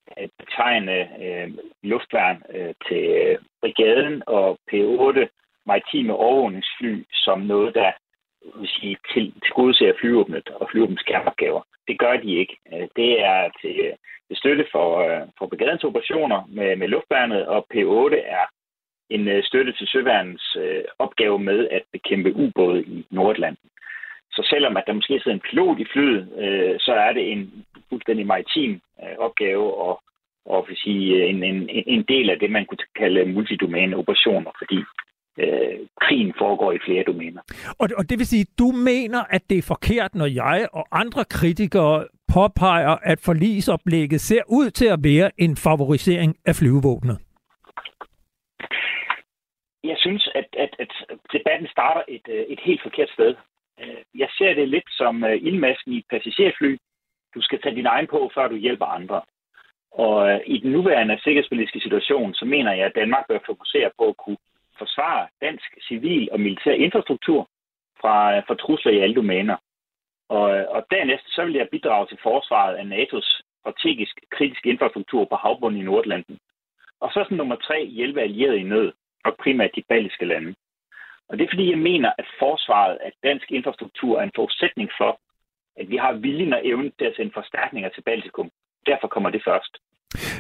[0.07, 1.51] at betegne øh,
[1.83, 5.27] luftværn øh, til brigaden og P8
[5.67, 7.93] maritime overvågningsfly som noget, der
[8.59, 11.63] vil sige, til, til gode flyvåbnet og flyvåbnets kerneopgaver.
[11.89, 12.57] Det gør de ikke.
[12.73, 13.93] Øh, det er til,
[14.29, 18.47] til støtte for, øh, for brigadens operationer med, med luftværnet, og P8 er
[19.11, 23.71] en støtte til søværnens øh, opgave med at bekæmpe ubåde i Nordlanden.
[24.37, 27.65] Så selvom at der måske sidder en pilot i flyet, øh, så er det en
[27.89, 30.03] fuldstændig maritim øh, opgave og,
[30.47, 34.79] og vil sige, en, en, en del af det, man kunne kalde multidomæne operationer, fordi
[35.39, 37.43] øh, krigen foregår i flere domæner.
[37.79, 41.25] Og, og det vil sige, du mener, at det er forkert, når jeg og andre
[41.25, 47.19] kritikere påpeger, at forlisoplægget ser ud til at være en favorisering af flyvevåbnet?
[49.85, 50.93] Jeg synes, at, at, at
[51.33, 53.35] debatten starter et, øh, et helt forkert sted.
[53.81, 56.77] Øh, jeg ser det lidt som øh, ildmasken i et passagerfly.
[57.35, 59.23] Du skal tage din egen på, før du hjælper andre.
[59.93, 64.09] Og øh, i den nuværende sikkerhedspolitiske situation, så mener jeg, at Danmark bør fokusere på
[64.09, 64.37] at kunne
[64.79, 67.49] forsvare dansk civil og militær infrastruktur
[68.01, 69.57] fra, fra trusler i alle domæner.
[70.29, 75.37] Og, og dernæst så vil jeg bidrage til forsvaret af NATO's strategisk kritiske infrastruktur på
[75.37, 76.39] havbunden i Nordlanden.
[77.01, 78.93] Og så som nummer tre hjælpe allierede i nød,
[79.25, 80.55] og primært de baltiske lande.
[81.29, 85.21] Og det er fordi, jeg mener, at forsvaret af dansk infrastruktur er en forudsætning for,
[85.81, 88.51] at vi har viljen og evnen til at sende forstærkninger til Baltikum.
[88.87, 89.73] Derfor kommer det først.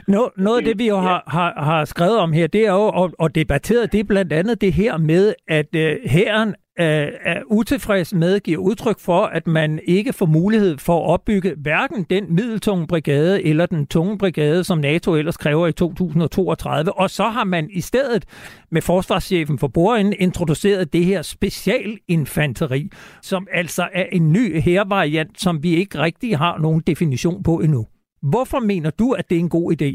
[0.08, 2.86] Nå, noget af det, vi jo har, har, har skrevet om her, det er jo,
[3.00, 7.42] og, og debatteret, det er blandt andet det her med, at øh, hæren øh, er
[7.46, 12.34] utilfreds med, giver udtryk for, at man ikke får mulighed for at opbygge hverken den
[12.34, 16.92] middeltunge brigade eller den tunge brigade, som NATO ellers kræver i 2032.
[16.92, 18.24] Og så har man i stedet
[18.70, 22.88] med forsvarschefen for Boren introduceret det her specialinfanteri,
[23.22, 27.86] som altså er en ny hervariant, som vi ikke rigtig har nogen definition på endnu.
[28.22, 29.90] Hvorfor mener du, at det er en god idé?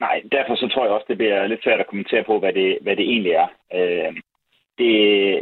[0.00, 2.78] Nej, derfor så tror jeg også, det bliver lidt svært at kommentere på, hvad det,
[2.82, 3.48] hvad det egentlig er.
[3.74, 4.12] Øh,
[4.78, 4.92] det,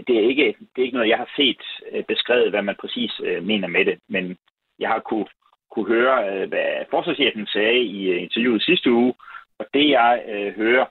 [0.06, 1.62] det, er ikke, det er ikke noget, jeg har set
[1.92, 4.36] øh, beskrevet, hvad man præcis øh, mener med det, men
[4.78, 5.26] jeg har kunne,
[5.70, 9.14] kunne høre, øh, hvad forsvarschefen sagde i øh, interviewet sidste uge,
[9.58, 10.86] og det jeg øh, hører,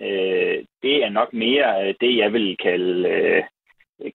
[0.00, 3.42] øh, det er nok mere øh, det, jeg vil kalde øh,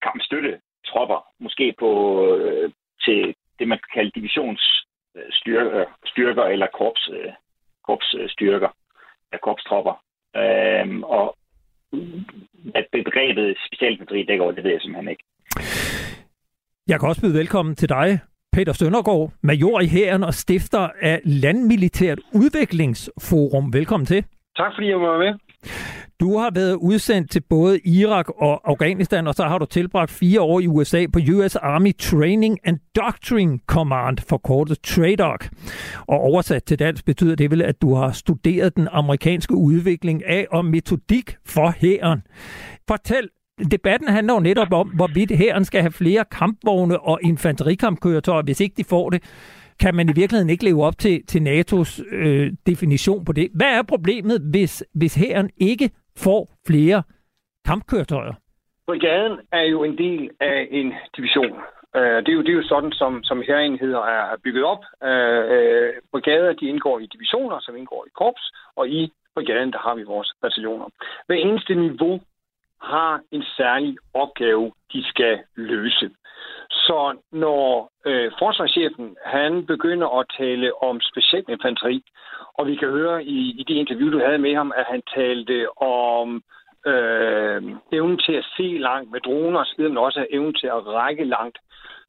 [0.02, 1.26] kampstøttetropper.
[1.40, 1.92] Måske på
[2.28, 2.72] øh,
[3.06, 7.34] til det, man kan kalde divisionsstyrker øh, styrker, eller korps, øh,
[7.86, 8.70] korpsstyrker,
[9.34, 10.04] øh, korpstropper.
[10.36, 11.38] Øh, og
[12.76, 15.24] at begrebet specialinfanteri dækker over, det ved jeg simpelthen ikke.
[16.88, 18.20] Jeg kan også byde velkommen til dig,
[18.54, 23.74] Peter Søndergaard, major i hæren og stifter af Landmilitært Udviklingsforum.
[23.74, 24.26] Velkommen til.
[24.58, 25.34] Tak fordi jeg var med.
[26.24, 30.42] Du har været udsendt til både Irak og Afghanistan, og så har du tilbragt fire
[30.42, 35.40] år i USA på US Army Training and Doctrine Command, forkortet TRADOC.
[36.00, 40.46] Og oversat til dansk betyder det vel, at du har studeret den amerikanske udvikling af
[40.52, 42.22] og metodik for hæren.
[42.88, 43.30] Fortæl,
[43.72, 48.76] debatten handler jo netop om, hvorvidt hæren skal have flere kampvogne og infanterikampkøretøjer, hvis ikke
[48.78, 49.24] de får det
[49.80, 53.50] kan man i virkeligheden ikke leve op til, til NATO's øh, definition på det.
[53.54, 57.04] Hvad er problemet, hvis, hvis hæren ikke får flere
[57.66, 58.34] kampkøretøjer?
[58.88, 61.58] Brigaden er jo en del af en division.
[61.96, 64.84] Øh, det, er jo, det er jo sådan, som, som herenheder er bygget op.
[65.10, 69.96] Uh, brigader de indgår i divisioner, som indgår i korps, og i brigaden der har
[69.96, 70.88] vi vores bataljoner.
[71.28, 72.22] Hver eneste niveau
[72.84, 76.10] har en særlig opgave, de skal løse.
[76.70, 82.04] Så når øh, forsvarschefen han begynder at tale om specialinfanteri,
[82.54, 85.82] og vi kan høre i, i det interview, du havde med ham, at han talte
[85.82, 86.44] om
[86.86, 91.24] øh, evnen til at se langt med droner osv., men også evnen til at række
[91.24, 91.58] langt,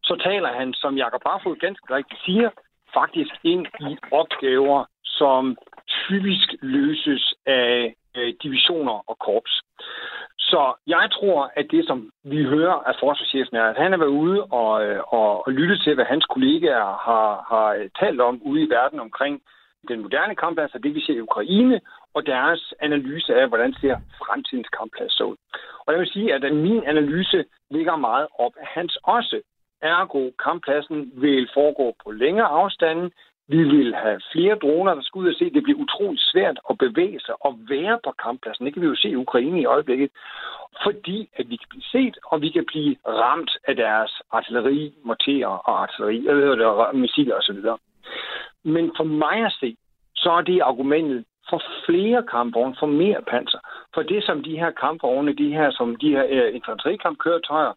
[0.02, 2.50] så taler han, som Jakob Barfod ganske rigtigt siger,
[2.94, 5.56] faktisk ind i opgaver, som
[5.88, 9.60] typisk løses af øh, divisioner og korps.
[10.52, 14.18] Så jeg tror, at det, som vi hører af forsvarschefen, er, at han har været
[14.24, 18.62] ude og, øh, og, og lytte til, hvad hans kollegaer har, har talt om ude
[18.62, 19.42] i verden omkring
[19.88, 21.80] den moderne kampplads, og det vi ser i Ukraine,
[22.14, 25.36] og deres analyse af, hvordan ser fremtidens kampplads så ud.
[25.86, 29.40] Og jeg vil sige, at min analyse ligger meget op af hans også.
[29.82, 33.10] Ergo, kamppladsen vil foregå på længere afstande.
[33.48, 35.50] Vi vil have flere droner, der skal ud og se.
[35.50, 38.64] Det bliver utroligt svært at bevæge sig og være på kamppladsen.
[38.64, 40.10] Det kan vi jo se i Ukraine i øjeblikket.
[40.82, 45.46] Fordi at vi kan blive set, og vi kan blive ramt af deres artilleri, morterer
[45.46, 47.58] og artilleri, eller det, missiler osv.
[48.64, 49.76] Men for mig at se,
[50.14, 53.58] så er det argumentet for flere kampvogne, for mere panser.
[53.94, 57.72] For det, som de her kampvogne, de her, som de her uh, infanterikampkøretøjer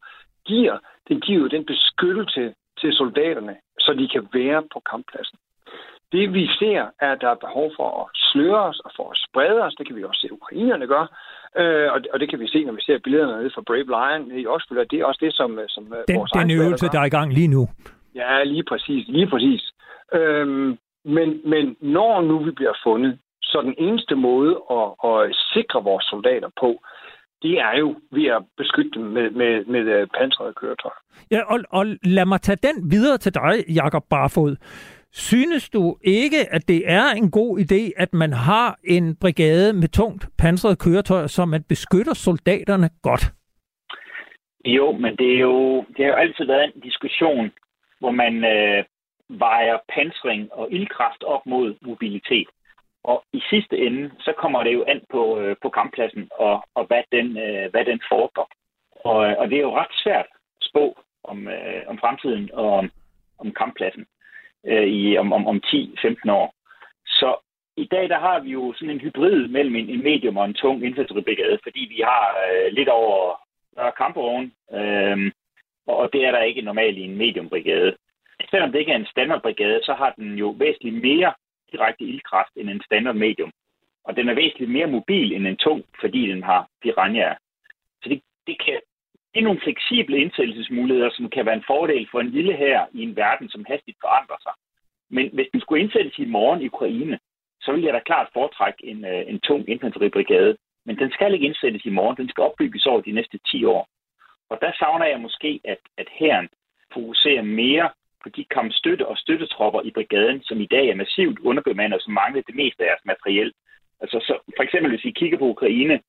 [0.45, 0.77] giver,
[1.07, 5.37] det giver jo den beskyttelse til soldaterne, så de kan være på kamppladsen.
[6.11, 9.17] Det vi ser, er, at der er behov for at sløre os og for at
[9.25, 9.75] sprede os.
[9.77, 11.05] Det kan vi også se, at ukrainerne gør.
[11.59, 14.39] Øh, og, og det kan vi se, når vi ser billederne nede fra Brave Lion
[14.39, 14.83] i Oslo.
[14.91, 17.47] Det er også det, som, som den, vores Den øvelse, der er i gang lige
[17.47, 17.67] nu.
[18.15, 19.07] Ja, lige præcis.
[19.07, 19.61] Lige præcis.
[20.13, 25.83] Øhm, men, men når nu vi bliver fundet, så den eneste måde at, at sikre
[25.83, 26.69] vores soldater på,
[27.41, 30.99] det er jo ved at beskytte dem med, med, med øh, pansrede køretøjer.
[31.31, 34.55] Ja, og, og lad mig tage den videre til dig, Jakob Barfod.
[35.17, 39.87] Synes du ikke, at det er en god idé, at man har en brigade med
[39.87, 43.23] tungt pansret køretøj, så man beskytter soldaterne godt?
[44.65, 47.51] Jo, men det, er jo, det har jo altid været en diskussion,
[47.99, 48.83] hvor man øh,
[49.29, 52.47] vejer pansring og ildkraft op mod mobilitet.
[53.03, 56.85] Og i sidste ende, så kommer det jo an på, øh, på kamppladsen og, og
[56.85, 58.49] hvad, den, øh, hvad den foregår.
[59.05, 60.27] Og, og det er jo ret svært
[60.59, 62.91] at spå om, øh, om fremtiden og om,
[63.39, 64.05] om kamppladsen
[64.67, 66.53] øh, i, om, om, om 10-15 år.
[67.05, 67.35] Så
[67.77, 70.53] i dag der har vi jo sådan en hybrid mellem en, en medium og en
[70.53, 73.47] tung infanteribrigade, fordi vi har øh, lidt over
[73.97, 75.31] kampvogn, øh,
[75.87, 77.95] og det er der ikke normalt i en mediumbrigade.
[78.49, 81.33] Selvom det ikke er en standardbrigade, så har den jo væsentligt mere
[81.71, 83.51] direkte ildkraft end en standard medium.
[84.03, 87.33] Og den er væsentligt mere mobil end en tung, fordi den har piranha.
[88.03, 88.79] Så det, det kan
[89.37, 93.15] det nogle fleksible indsættelsesmuligheder, som kan være en fordel for en lille her i en
[93.15, 94.55] verden, som hastigt forandrer sig.
[95.15, 97.19] Men hvis den skulle indsættes i morgen i Ukraine,
[97.61, 100.57] så vil jeg da klart foretrække en, øh, en tung infanteribrigade.
[100.85, 102.17] Men den skal ikke indsættes i morgen.
[102.17, 103.87] Den skal opbygges over de næste 10 år.
[104.49, 106.49] Og der savner jeg måske, at, at herren
[106.93, 107.89] fokuserer mere
[108.23, 112.13] på de kampstøtte og støttetropper i brigaden, som i dag er massivt underbemandet og som
[112.13, 113.51] mangler det meste af deres materiel.
[114.01, 115.99] Altså, så for eksempel hvis vi kigger på Ukraine,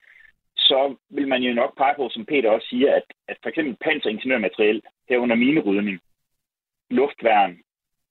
[0.71, 3.77] så vil man jo nok pege på, som Peter også siger, at, at for eksempel
[3.85, 5.99] panseringeniørmateriel, herunder minerydning,
[6.91, 7.53] luftværn,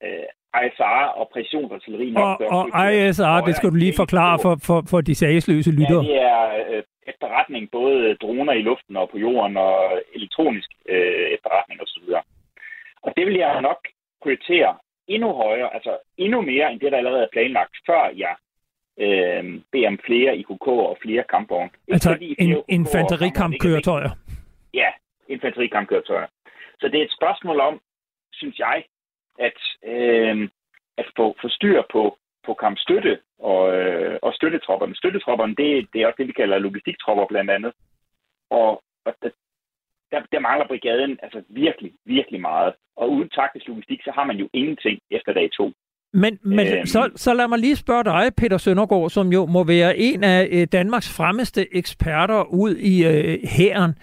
[0.03, 0.27] øh,
[0.63, 5.01] ISR og præcisionsartilleri nok Og, og ISR, det skal du lige forklare for, for, for
[5.01, 6.03] de sagsløse lyttere.
[6.03, 11.27] Ja, det er øh, efterretning, både droner i luften og på jorden, og elektronisk øh,
[11.35, 12.03] efterretning osv.
[13.01, 13.79] Og det vil jeg nok
[14.23, 18.35] prioritere endnu højere, altså endnu mere end det, der allerede er planlagt, før jeg
[18.99, 21.69] øh, bede om flere IKK og flere kampvogne.
[21.91, 24.09] Altså en, infanterikampkøretøjer?
[24.73, 24.89] Ja,
[25.27, 26.27] infanterikampkøretøjer.
[26.79, 27.81] Så det er et spørgsmål om,
[28.33, 28.83] synes jeg,
[29.39, 30.49] at, øh,
[30.97, 34.95] at få, få styr på, på kampstøtte og, øh, og støttetropperne.
[34.95, 37.73] Støttetropperne, det, det er også det, vi kalder logistiktropper blandt andet.
[38.49, 39.29] Og, og der,
[40.11, 42.73] der, der mangler brigaden altså virkelig, virkelig meget.
[42.95, 45.73] Og uden taktisk logistik, så har man jo ingenting efter dag to.
[46.17, 46.85] Men, men øhm.
[46.85, 50.47] så, så lad mig lige spørge dig, Peter Søndergaard, som jo må være en af
[50.51, 53.93] øh, Danmarks fremmeste eksperter ud i øh, hæren.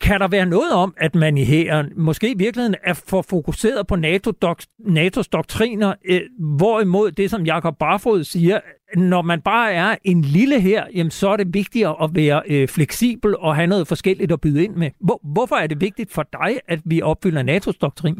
[0.00, 3.86] Kan der være noget om, at man i hæren måske i virkeligheden er for fokuseret
[3.86, 6.20] på NATO dok- NATO's doktriner, øh,
[6.58, 8.60] hvorimod det, som Jakob Barfod siger,
[8.96, 12.68] når man bare er en lille her, jamen, så er det vigtigere at være øh,
[12.68, 14.90] fleksibel og have noget forskelligt at byde ind med.
[15.00, 18.18] Hvor, hvorfor er det vigtigt for dig, at vi opfylder NATO's doktrin?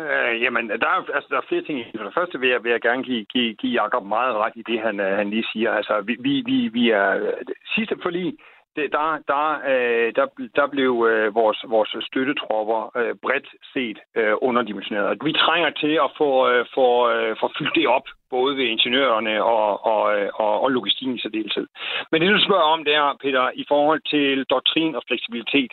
[0.00, 1.84] Øh, jamen, der er, altså, der er flere ting.
[1.96, 4.62] For det første vil jeg, vil jeg gerne give, give, give Jacob meget ret i
[4.62, 5.70] det, han, øh, han lige siger.
[5.72, 7.32] Altså, vi, vi, vi, er...
[7.74, 8.34] Sidste forlig,
[8.76, 10.26] det, der, der, øh, der,
[10.58, 15.18] der blev øh, vores, vores støttetropper øh, bredt set øh, underdimensioneret.
[15.24, 19.44] Vi trænger til at få, øh, få, øh, få fyldt det op, både ved ingeniørerne
[19.44, 21.66] og, og, øh, og, og logistikken i særdeleshed.
[22.10, 25.72] Men det, du spørger om, det er, Peter, i forhold til doktrin og fleksibilitet.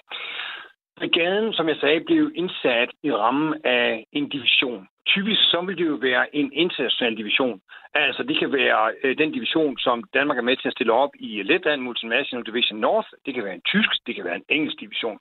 [0.98, 4.88] Brigaden, som jeg sagde, blev indsat i rammen af en division.
[5.08, 7.62] Typisk så vil det jo være en international division.
[7.94, 11.10] Altså det kan være øh, den division, som Danmark er med til at stille op
[11.20, 13.10] i Letland, Multinational Division North.
[13.26, 15.20] Det kan være en tysk, det kan være en engelsk division.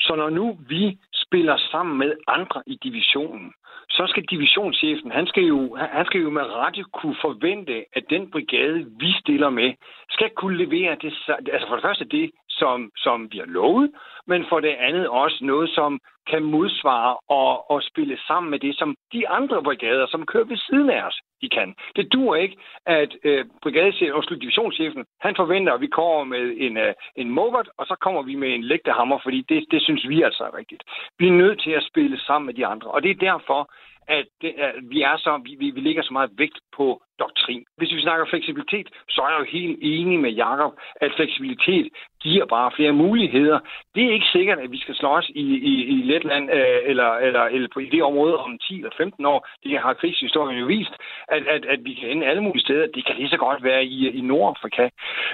[0.00, 3.52] Så når nu vi spiller sammen med andre i divisionen,
[3.90, 8.30] så skal divisionschefen, han skal jo, han skal jo med rette kunne forvente, at den
[8.30, 9.72] brigade, vi stiller med,
[10.10, 11.12] skal kunne levere det,
[11.52, 13.90] altså for det første det, som, som vi har lovet,
[14.26, 18.78] men for det andet også noget, som kan modsvare og, og spille sammen med det,
[18.78, 21.74] som de andre brigader, som kører ved siden af os, de kan.
[21.96, 26.76] Det dur ikke, at øh, brigadechefen, og divisionschefen, han forventer, at vi kommer med en,
[26.76, 30.22] øh, en mobot, og så kommer vi med en lægtehammer, fordi det, det synes vi
[30.22, 30.82] altså er rigtigt.
[31.18, 33.70] Vi er nødt til at spille sammen med de andre, og det er derfor,
[34.18, 37.64] at, det, at vi er så, vi, vi, ligger så meget vægt på doktrin.
[37.76, 41.88] Hvis vi snakker fleksibilitet, så er jeg jo helt enig med Jakob, at fleksibilitet
[42.22, 43.58] giver bare flere muligheder.
[43.94, 47.44] Det er ikke sikkert, at vi skal slås i, i, i Letland øh, eller, eller,
[47.54, 49.48] eller på, i det område om 10 eller 15 år.
[49.64, 50.94] Det har krigshistorien jo vist,
[51.28, 52.86] at, at, at vi kan ende alle mulige steder.
[52.94, 54.88] Det kan lige så godt være i, i Nordafrika.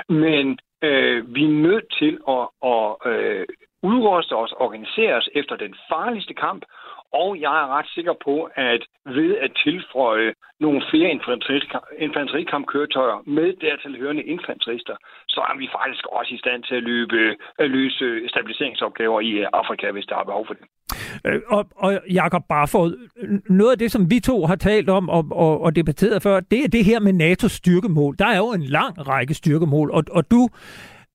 [0.09, 3.47] Men øh, vi er nødt til at, at øh,
[3.83, 6.65] udruste os, organisere os efter den farligste kamp,
[7.13, 11.11] og jeg er ret sikker på, at ved at tilføje nogle flere
[12.07, 14.97] infanterikampkøretøjer med dertil hørende infanterister,
[15.29, 19.47] så er vi faktisk også i stand til at løbe, at løse stabiliseringsopgaver i øh,
[19.53, 20.65] Afrika, hvis der er behov for det.
[21.27, 22.91] Øh, og, og Jakob Barfod,
[23.49, 26.65] noget af det, som vi to har talt om og, og, og debatteret før, det
[26.65, 28.17] er det her med NATO's styrkemål.
[28.19, 30.49] Der er jo en lang række styrkemål, og, og du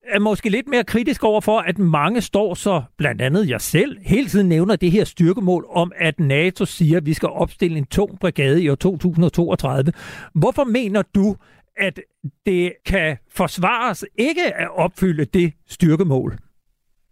[0.06, 3.98] er måske lidt mere kritisk over for, at mange står så, blandt andet jeg selv,
[4.06, 7.86] hele tiden nævner det her styrkemål om, at NATO siger, at vi skal opstille en
[7.86, 9.92] tung brigade i år 2032.
[10.34, 11.36] Hvorfor mener du,
[11.76, 12.00] at
[12.46, 16.32] det kan forsvares ikke at opfylde det styrkemål?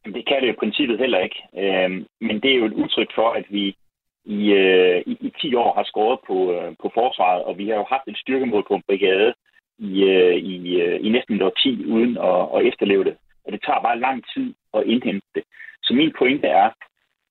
[0.05, 1.38] Det kan det jo i princippet heller ikke.
[1.59, 3.76] Øhm, men det er jo et udtryk for, at vi
[4.24, 7.74] i, øh, i, i 10 år har skåret på, øh, på forsvaret, og vi har
[7.74, 9.35] jo haft et styrkemål på en brigade,
[9.79, 13.17] i, øh, i, øh, i næsten et årti uden at, at efterleve det.
[13.45, 15.45] Og det tager bare lang tid at indhente det.
[15.83, 16.71] Så min pointe er,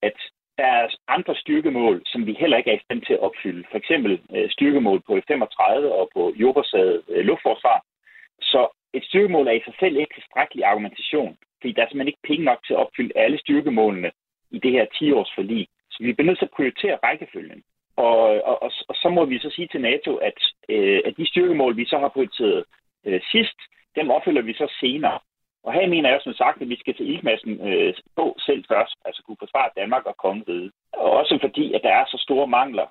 [0.02, 0.18] at
[0.58, 3.64] der er andre styrkemål, som vi heller ikke er i stand til at opfylde.
[3.72, 7.84] For eksempel øh, styrkemål på 35 og på jordbaseret øh, luftforsvar.
[8.42, 8.62] Så
[8.94, 12.46] et styrkemål er i sig selv ikke tilstrækkelig argumentation, fordi der er simpelthen ikke penge
[12.46, 14.12] nok til at opfylde alle styrkemålene
[14.52, 15.68] i det her 10-års forlig.
[15.92, 17.64] Så vi bliver nødt til at prioritere rækkefølgen.
[18.08, 20.38] Og, og, og, og så må vi så sige til NATO, at,
[20.70, 22.64] øh, at de styrkemål, vi så har prioriteret
[23.06, 23.58] øh, sidst,
[23.96, 25.20] dem opfylder vi så senere.
[25.64, 28.96] Og her mener jeg som sagt, at vi skal til ildmassen øh, på selv først,
[29.06, 30.72] altså kunne forsvare Danmark og kongeriget.
[30.94, 32.88] Og også fordi, at der er så store mangler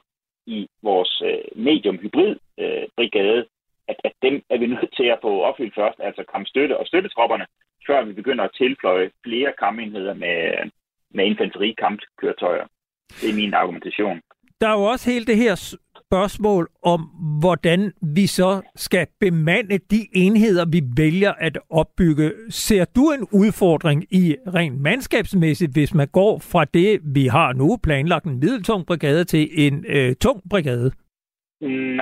[0.46, 3.46] i vores øh, medium-hybrid-brigade, øh,
[3.88, 7.46] at, at dem er vi nødt til at få opfyldt først, altså kampstøtte og støttetropperne,
[7.86, 10.70] før vi begynder at tilføje flere kampenheder med,
[11.10, 12.66] med infanterikampkøretøjer.
[13.20, 14.20] Det er min argumentation
[14.60, 15.54] der er jo også hele det her
[16.06, 17.00] spørgsmål om,
[17.42, 22.32] hvordan vi så skal bemande de enheder, vi vælger at opbygge.
[22.48, 27.68] Ser du en udfordring i rent mandskabsmæssigt, hvis man går fra det, vi har nu
[27.82, 30.90] planlagt en middeltung brigade, til en øh, tung brigade?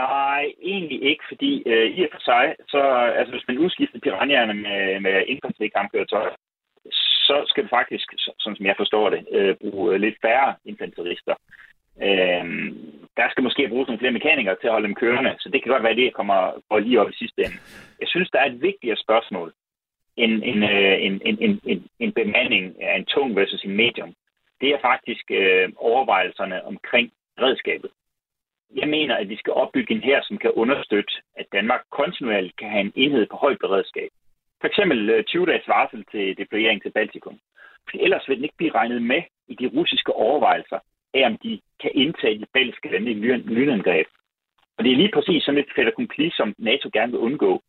[0.02, 2.80] Nej, egentlig ikke, fordi øh, i og for sig, så
[3.18, 6.34] altså, hvis man udskifter piranjerne med, med infanterikampkøretøjer,
[7.28, 8.06] så skal det faktisk,
[8.38, 11.34] som jeg forstår det, øh, bruge lidt færre infanterister.
[12.06, 12.44] Øh,
[13.18, 15.72] der skal måske bruges nogle flere mekanikere til at holde dem kørende, så det kan
[15.72, 16.38] godt være, at det kommer
[16.68, 17.58] går lige op i sidste ende.
[18.00, 19.52] Jeg synes, der er et vigtigere spørgsmål
[20.16, 24.14] end en, øh, en, en, en, en, en bemanding af en tung versus en medium.
[24.60, 27.90] Det er faktisk øh, overvejelserne omkring redskabet.
[28.74, 32.70] Jeg mener, at vi skal opbygge en her, som kan understøtte, at Danmark kontinuerligt kan
[32.70, 34.10] have en enhed på højt beredskab.
[34.60, 37.38] For eksempel øh, 20 dages varsel til deployering til Baltikum.
[37.90, 40.78] For ellers vil den ikke blive regnet med i de russiske overvejelser
[41.14, 43.14] af, om de kan indtage de baltiske lande i
[43.54, 44.06] lynangreb.
[44.76, 47.62] Og det er lige præcis sådan et fait accompli, som NATO gerne vil undgå.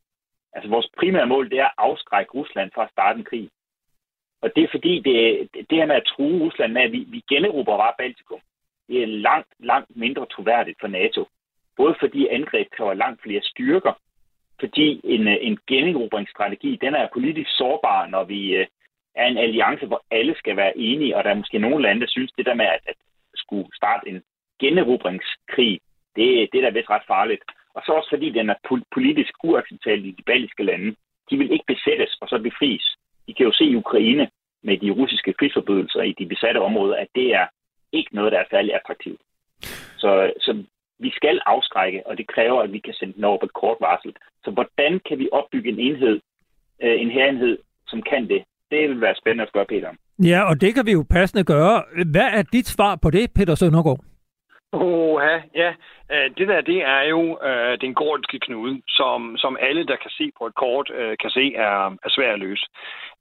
[0.54, 3.50] Altså vores primære mål, det er at afskrække Rusland fra at starte en krig.
[4.42, 7.24] Og det er fordi, det, det her med at true Rusland med, at vi, vi
[7.30, 8.40] generober bare Baltikum,
[8.88, 11.28] det er langt, langt mindre troværdigt for NATO.
[11.78, 13.94] Både fordi angreb kræver langt flere styrker,
[14.60, 18.68] fordi en, en generobringsstrategi, den er politisk sårbar, når vi øh,
[19.16, 22.08] er en alliance, hvor alle skal være enige, og der er måske nogle lande, der
[22.08, 22.96] synes, det der med at, at
[23.50, 24.22] skulle starte en
[24.60, 25.80] generobringskrig,
[26.16, 27.44] det, det er da vist ret farligt.
[27.76, 30.96] Og så også fordi den er politisk uacceptabel i de baltiske lande.
[31.30, 32.88] De vil ikke besættes og så befries.
[33.28, 34.30] I kan jo se i Ukraine
[34.64, 37.48] med de russiske krigsforbrydelser i de besatte områder, at det er
[37.92, 39.22] ikke noget, der er særlig attraktivt.
[39.98, 40.64] Så, så
[41.00, 43.78] vi skal afskrække, og det kræver, at vi kan sende den over på et kort
[43.80, 44.16] varsel.
[44.44, 46.20] Så hvordan kan vi opbygge en enhed,
[46.84, 48.44] øh, en herenhed, som kan det?
[48.72, 49.94] Det vil være spændende at spørge Peter
[50.24, 51.84] Ja, og det kan vi jo passende gøre.
[52.12, 54.00] Hvad er dit svar på det, Peter Søndergaard?
[54.72, 55.74] Oha, ja.
[56.12, 60.12] Øh, det der, det er jo øh, den gordiske knude, som, som alle, der kan
[60.12, 62.66] se på et kort, øh, kan se er, er svær at løse.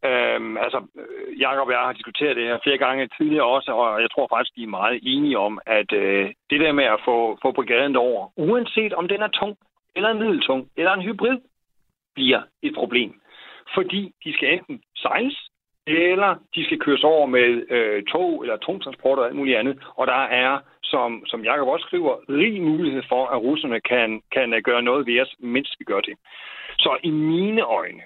[0.05, 4.01] Øhm, altså, øh, Jacob og jeg har diskuteret det her flere gange tidligere også, og
[4.03, 7.39] jeg tror faktisk, de er meget enige om, at øh, det der med at få,
[7.43, 9.57] få brigaden over, uanset om den er tung,
[9.97, 11.39] eller en middeltung, eller en hybrid,
[12.15, 13.21] bliver et problem.
[13.75, 15.49] Fordi de skal enten sejles,
[15.89, 19.79] eller de skal køres over med øh, tog eller atomtransport og alt muligt andet.
[19.97, 24.55] Og der er, som, som Jacob også skriver, rig mulighed for, at russerne kan, kan
[24.55, 26.15] øh, gøre noget ved os, mens vi gør det.
[26.79, 28.03] Så i mine øjne,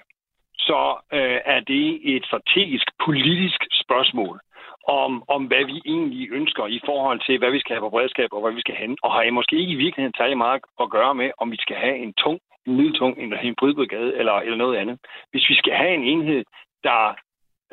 [0.57, 4.39] så øh, er det et strategisk politisk spørgsmål
[4.87, 8.29] om, om, hvad vi egentlig ønsker i forhold til, hvad vi skal have på beredskab
[8.31, 8.95] og hvad vi skal have.
[9.03, 11.75] Og har jeg måske ikke i virkeligheden taget meget at gøre med, om vi skal
[11.75, 14.97] have en tung, en middeltung, en, hybridbrigade eller, eller noget andet.
[15.31, 16.43] Hvis vi skal have en enhed,
[16.83, 17.15] der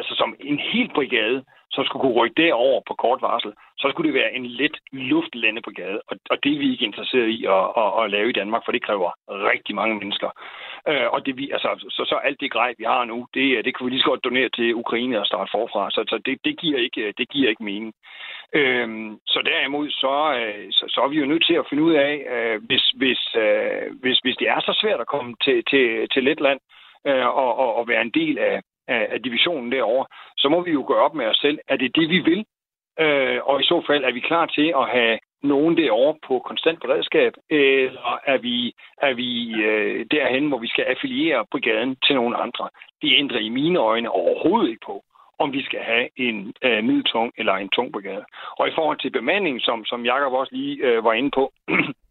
[0.00, 1.44] altså som en hel brigade,
[1.74, 6.00] som skulle kunne rykke derover på kort varsel, så skulle det være en let luftlandebrigade.
[6.08, 8.72] Og, og det er vi ikke interesseret i at, at, at lave i Danmark, for
[8.72, 9.10] det kræver
[9.52, 10.30] rigtig mange mennesker.
[10.88, 13.76] Øh, og det, vi, altså, så, så alt det grej, vi har nu, det, det
[13.76, 15.90] kan vi lige så godt donere til Ukraine og starte forfra.
[15.90, 17.92] Så, så det, det, giver ikke, det giver ikke mening.
[18.54, 18.88] Øh,
[19.26, 22.14] så derimod, så, øh, så, så er vi jo nødt til at finde ud af,
[22.34, 26.24] øh, hvis, hvis, øh, hvis, hvis det er så svært at komme til, til, til
[26.24, 26.60] Letland,
[27.06, 28.62] øh, og, og, og være en del af,
[28.96, 31.96] af, af divisionen derovre, så må vi jo gøre op med os selv, er det
[31.96, 32.44] det, vi vil?
[33.04, 36.80] Øh, og i så fald er vi klar til at have nogen derovre på konstant
[36.80, 42.34] beredskab, eller er vi, er vi øh, derhen, hvor vi skal affiliere brigaden til nogen
[42.38, 42.68] andre?
[43.02, 45.04] Det ændrer i mine øjne overhovedet ikke på,
[45.38, 48.24] om vi skal have en øh, middeltung eller en tung brigade.
[48.58, 51.52] Og i forhold til bemanding, som, som Jakob også lige øh, var inde på,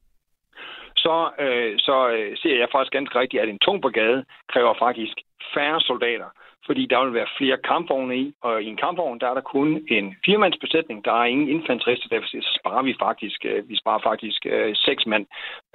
[1.04, 5.16] så, øh, så øh, ser jeg faktisk ganske rigtigt, at en tung brigade kræver faktisk
[5.54, 6.30] færre soldater
[6.70, 9.70] fordi der vil være flere kampvogne i, og i en kampvogn, der er der kun
[9.88, 14.46] en firemandsbesætning, der er ingen infanterister, derfor så sparer vi faktisk, øh, vi sparer faktisk
[14.46, 15.26] øh, seks mand,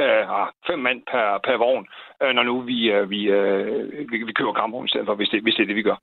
[0.00, 1.86] øh, ah, fem mand per, per vogn,
[2.22, 5.28] øh, når nu vi, øh, vi, øh, vi, vi køber kampvogn i stedet for, hvis
[5.28, 5.98] det, hvis det er det, vi gør.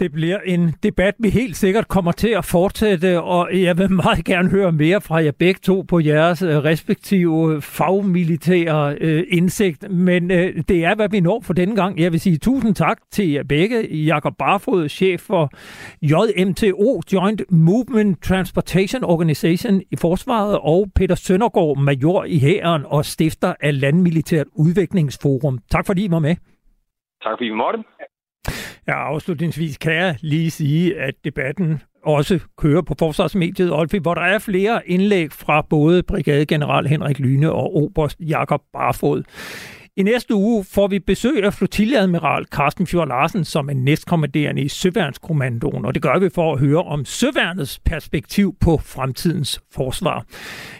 [0.00, 4.24] Det bliver en debat, vi helt sikkert kommer til at fortsætte, og jeg vil meget
[4.24, 9.90] gerne høre mere fra jer begge to på jeres øh, respektive øh, fagmilitære øh, indsigt.
[9.90, 11.98] Men øh, det er, hvad vi når for denne gang.
[11.98, 13.96] Jeg vil sige tusind tak til jer begge.
[13.96, 15.50] Jakob Barfod, chef for
[16.02, 23.54] JMTO, Joint Movement Transportation Organization i Forsvaret, og Peter Søndergaard, major i hæren og stifter
[23.60, 25.58] af Landmilitært Udviklingsforum.
[25.70, 26.36] Tak fordi I var med.
[27.22, 27.78] Tak fordi vi måtte.
[28.90, 34.22] Ja, afslutningsvis kan jeg lige sige, at debatten også kører på forsvarsmediet Olfi, hvor der
[34.22, 39.22] er flere indlæg fra både brigadegeneral Henrik Lyne og oberst Jakob Barfod.
[40.00, 44.68] I næste uge får vi besøg af flotilleadmiral Carsten Fjord Larsen, som er næstkommanderende i
[44.68, 50.24] Søværnskommandoen, og det gør vi for at høre om Søværnets perspektiv på fremtidens forsvar.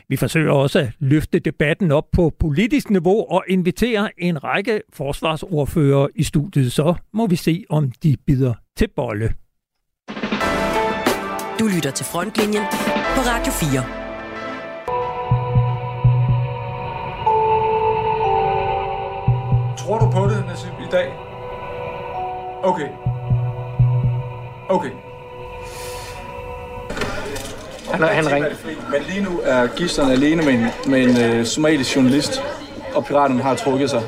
[0.08, 6.08] Vi forsøger også at løfte debatten op på politisk niveau og invitere en række forsvarsordfører
[6.14, 9.34] i studiet, så må vi se, om de bider til bolle.
[11.58, 12.64] Du lytter til Frontlinjen
[13.14, 13.99] på Radio 4.
[19.90, 21.12] Tror du på det, Nasib, i dag?
[22.62, 22.86] Okay.
[24.68, 24.90] Okay.
[27.90, 28.48] Han, han ringer.
[28.90, 32.42] Men lige nu er gidslerne alene med en, med en øh, somalisk journalist,
[32.94, 34.02] og piraterne har trukket sig.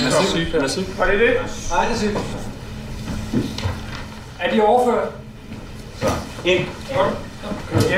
[0.00, 0.98] Nasib, Nasib.
[0.98, 1.34] Var det det?
[1.70, 2.16] Nej, Nasib.
[4.40, 5.08] Er de overført?
[6.00, 6.06] Så,
[6.44, 6.66] ind.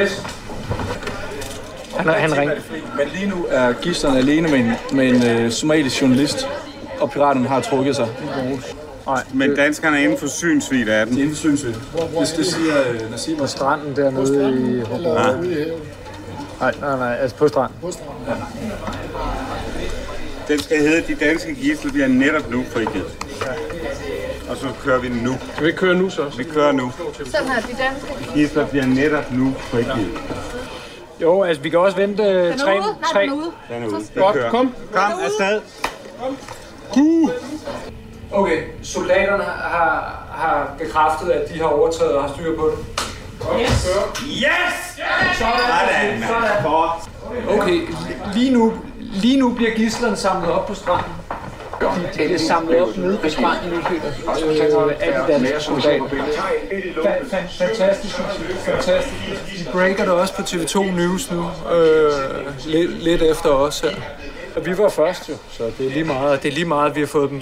[0.01, 0.27] Yes.
[2.03, 2.55] Han, han ringer.
[2.97, 6.49] Men lige nu er gidslerne alene med en, med en øh, somalisk journalist,
[7.01, 8.09] og piraterne har trukket sig.
[9.07, 11.19] Nej, men danskerne er inden for synsvidt af den.
[11.19, 11.75] Inden for synsvidt.
[11.75, 13.39] Det, det siger øh, Nasib.
[13.39, 15.15] På stranden dernede i Hobro.
[16.61, 17.77] Nej, nej, nej, altså på stranden.
[18.29, 18.35] Ja.
[20.49, 23.17] Den skal hedde, de danske gidsler bliver netop nu frigivet.
[24.49, 25.35] Og så kører vi nu.
[25.55, 26.23] Skal vi køre nu så?
[26.37, 26.93] Vi kører nu.
[27.25, 28.35] Sådan her, de danske.
[28.35, 30.11] Gidsler bliver netop nu frigivet.
[31.23, 32.73] Jo, altså vi kan også vente Den er tre...
[32.73, 32.81] ude.
[33.01, 33.23] Nej, tre.
[33.23, 33.53] den er ude.
[33.69, 33.97] Den er ude.
[33.97, 34.51] Den Godt, kører.
[34.51, 34.75] kom.
[34.93, 35.61] Kom, afsted.
[38.33, 42.79] Okay, soldaterne har, har bekræftet, at de har overtaget og har styr på det.
[43.61, 43.89] Yes!
[44.27, 45.01] Yes!
[45.39, 47.61] Sådan, Sådan.
[47.61, 47.81] Okay,
[48.35, 51.13] lige nu, lige nu bliver gidslerne samlet op på stranden.
[51.81, 54.13] De bliver samlet op nede på stranden nu, Peter,
[54.87, 56.05] øh, af de danske soldater.
[56.05, 58.15] Fa- fa- fantastisk,
[58.65, 59.15] fantastisk.
[59.59, 62.13] De breaker det også på TV2 News nu, øh,
[62.67, 63.97] lidt, lidt efter os her.
[64.57, 67.01] Og vi var først jo, så det er lige meget, det er lige meget, vi
[67.01, 67.41] har fået dem.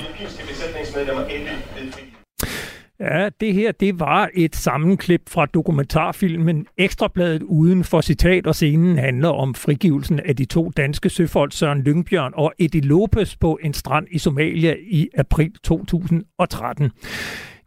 [3.01, 8.99] Ja, det her, det var et sammenklip fra dokumentarfilmen Ekstrabladet uden for citat, og scenen
[8.99, 13.75] handler om frigivelsen af de to danske søfolk Søren Lyngbjørn og Eddie Lopez på en
[13.75, 16.91] strand i Somalia i april 2013.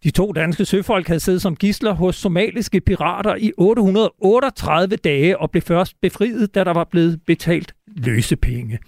[0.04, 5.52] De to danske søfolk havde siddet som gisler hos somaliske pirater i 838 dage og
[5.52, 8.80] blev først befriet, da der var blevet betalt løsepenge.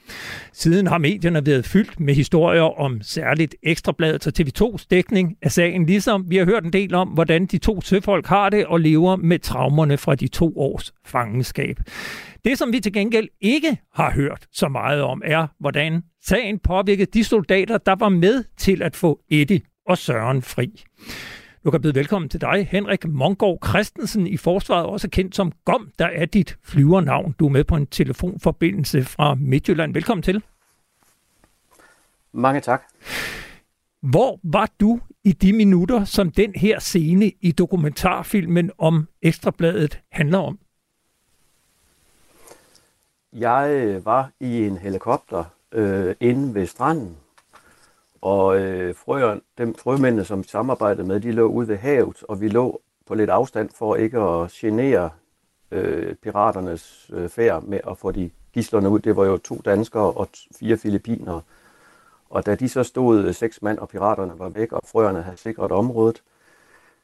[0.54, 5.86] Siden har medierne været fyldt med historier om særligt Ekstrabladet og TV2's dækning af sagen,
[5.86, 9.16] ligesom vi har hørt en del om, hvordan de to søfolk har det og lever
[9.16, 11.80] med traumerne fra de to års fangenskab.
[12.46, 17.12] Det, som vi til gengæld ikke har hørt så meget om, er, hvordan sagen påvirkede
[17.14, 20.84] de soldater, der var med til at få Eddie og Søren fri.
[21.64, 25.92] Du kan byde velkommen til dig, Henrik Mongård Christensen i Forsvaret, også kendt som GOM,
[26.00, 27.36] der er dit flyvernavn.
[27.40, 29.94] Du er med på en telefonforbindelse fra Midtjylland.
[29.94, 30.44] Velkommen til.
[32.32, 32.84] Mange tak.
[34.02, 40.38] Hvor var du i de minutter, som den her scene i dokumentarfilmen om Ekstrabladet handler
[40.38, 40.60] om?
[43.34, 47.18] Jeg øh, var i en helikopter øh, inde ved stranden,
[48.24, 52.42] og øh, frøer, dem frømændene, som vi samarbejdede med, de lå ude ved havet, og
[52.42, 55.10] vi lå på lidt afstand for ikke at genere
[55.72, 59.00] øh, piraternes øh, færd med at få de gislerne ud.
[59.00, 60.28] Det var jo to danskere og
[60.60, 61.42] fire filipiner.
[62.30, 65.38] Og da de så stod øh, seks mand, og piraterne var væk, og frøerne havde
[65.38, 66.24] sikret området,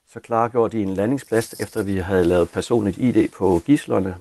[0.07, 4.15] så klargjorde de en landingsplads, efter vi havde lavet personligt ID på gislerne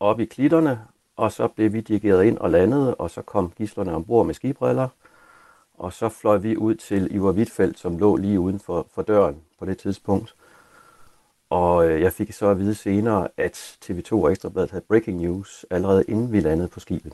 [0.00, 0.80] op i klitterne,
[1.16, 4.88] og så blev vi dirigeret ind og landede, og så kom gislerne ombord med skibriller,
[5.74, 9.36] og så fløj vi ud til Ivar Wittfeldt, som lå lige uden for, for døren
[9.58, 10.34] på det tidspunkt.
[11.50, 15.66] Og øh, jeg fik så at vide senere, at TV2 og Ekstrabladet havde breaking news
[15.70, 17.12] allerede inden vi landede på skibet.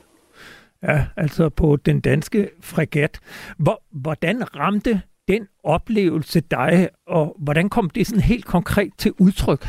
[0.83, 3.19] Ja, altså på den danske fregat.
[3.57, 9.67] Hvor, hvordan ramte den oplevelse dig, og hvordan kom det sådan helt konkret til udtryk?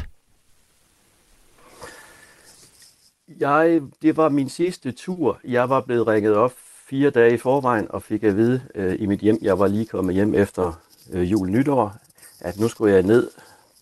[3.41, 5.41] Jeg, det var min sidste tur.
[5.45, 6.53] Jeg var blevet ringet op
[6.91, 9.87] fire dage i forvejen og fik at vide øh, i mit hjem, jeg var lige
[9.87, 10.81] kommet hjem efter
[11.13, 11.97] øh, jul nytår,
[12.41, 13.31] at nu skulle jeg ned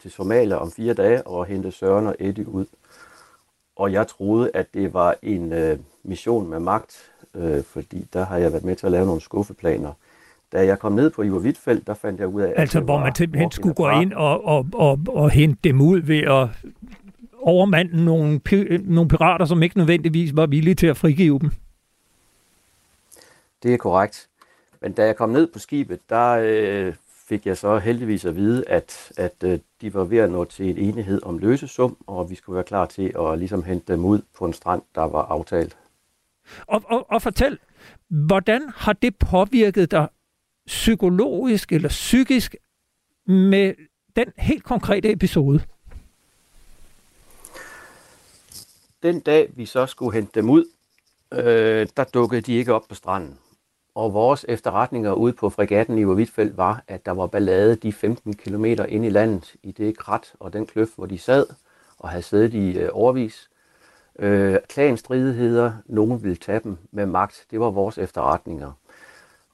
[0.02, 2.66] til Somalia om fire dage og hente Søren og Eddie ud.
[3.76, 8.36] Og jeg troede, at det var en øh, mission med magt, øh, fordi der har
[8.36, 9.92] jeg været med til at lave nogle skuffeplaner.
[10.52, 12.98] Da jeg kom ned på Ivar Wittfeldt, der fandt jeg ud af, at Altså, hvor
[12.98, 16.48] man simpelthen skulle gå ind og, og, og, og hente dem ud ved at
[17.42, 18.40] overmande nogle,
[18.84, 21.50] nogle pirater, som ikke nødvendigvis var villige til at frigive dem.
[23.62, 24.28] Det er korrekt.
[24.80, 26.94] Men da jeg kom ned på skibet, der øh,
[27.28, 30.70] fik jeg så heldigvis at vide, at, at øh, de var ved at nå til
[30.70, 34.20] en enighed om løsesum, og vi skulle være klar til at ligesom hente dem ud
[34.38, 35.76] på en strand, der var aftalt.
[36.66, 37.58] Og, og, og fortæl,
[38.08, 40.08] hvordan har det påvirket dig
[40.66, 42.56] psykologisk eller psykisk
[43.26, 43.74] med
[44.16, 45.60] den helt konkrete episode?
[49.02, 50.64] Den dag, vi så skulle hente dem ud,
[51.32, 53.38] øh, der dukkede de ikke op på stranden.
[53.98, 58.34] Og vores efterretninger ude på fregatten i Hvorvidtfelt var, at der var ballade de 15
[58.34, 61.46] km ind i landet, i det krat og den kløft, hvor de sad
[61.98, 63.50] og havde siddet i øh, overvis.
[64.18, 67.46] Øh, klanstridigheder, nogen ville tage dem med magt.
[67.50, 68.72] Det var vores efterretninger.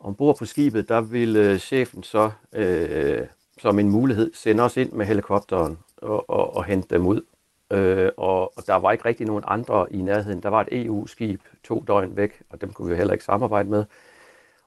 [0.00, 3.20] Ombord på skibet, der ville øh, chefen så øh,
[3.58, 7.22] som en mulighed sende os ind med helikopteren og, og, og hente dem ud.
[7.70, 10.42] Øh, og, og der var ikke rigtig nogen andre i nærheden.
[10.42, 13.84] Der var et EU-skib to døgn væk, og dem kunne vi heller ikke samarbejde med.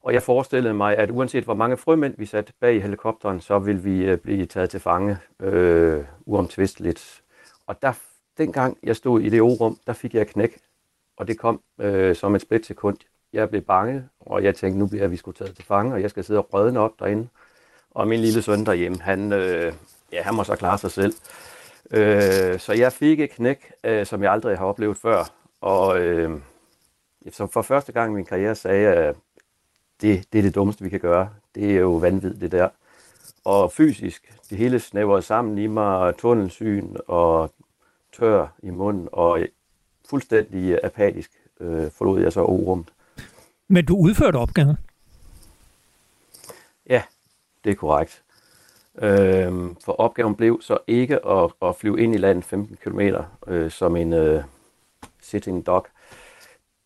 [0.02, 3.60] Og jeg forestillede mig, at uanset hvor mange frømænd vi satte bag i helikopteren, så
[3.60, 7.24] ville vi øh, blive taget til fange øh, uomtvisteligt.
[7.68, 7.94] Og der,
[8.38, 10.60] dengang jeg stod i det orum, der fik jeg knæk,
[11.18, 12.98] og det kom øh, som et splitsekund.
[13.34, 16.10] Jeg blev bange, og jeg tænkte, nu bliver vi sgu taget til fange, og jeg
[16.10, 17.28] skal sidde og rødne op derinde.
[17.92, 19.74] Og min lille søn derhjemme, han, øh,
[20.12, 21.14] ja, han må så klare sig selv.
[21.92, 25.24] Øh, så jeg fik et knæk, øh, som jeg aldrig har oplevet før.
[25.62, 26.42] Og øh,
[27.32, 29.16] som for første gang i min karriere sagde jeg,
[30.02, 31.30] det, det er det dummeste, vi kan gøre.
[31.56, 32.70] Det er jo vanvittigt, det der.
[33.46, 37.52] Og fysisk, det hele snævrede sammen i mig, tunnelsyn og
[38.14, 39.40] tør i munden, og
[40.10, 42.88] fuldstændig apatisk øh, forlod jeg så orummet.
[43.68, 44.78] Men du udførte opgaven?
[46.90, 47.04] Ja,
[47.64, 48.24] det er korrekt.
[49.02, 53.00] Øhm, for opgaven blev så ikke at, at flyve ind i landet 15 km
[53.48, 54.44] øh, som en øh,
[55.22, 55.88] sitting dog.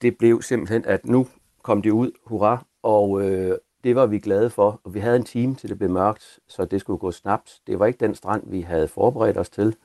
[0.01, 1.27] Det blev simpelthen, at nu
[1.61, 4.79] kom de ud, hurra, og øh, det var vi glade for.
[4.83, 7.59] Og vi havde en time til det blev mørkt, så det skulle gå snabt.
[7.67, 9.75] Det var ikke den strand, vi havde forberedt os til.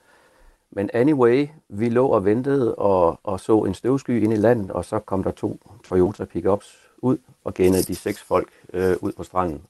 [0.71, 4.85] Men anyway, vi lå og ventede og, og så en støvsky ind i landet, og
[4.85, 9.23] så kom der to Toyota pickups ud og gennede de seks folk øh, ud på
[9.23, 9.63] stranden.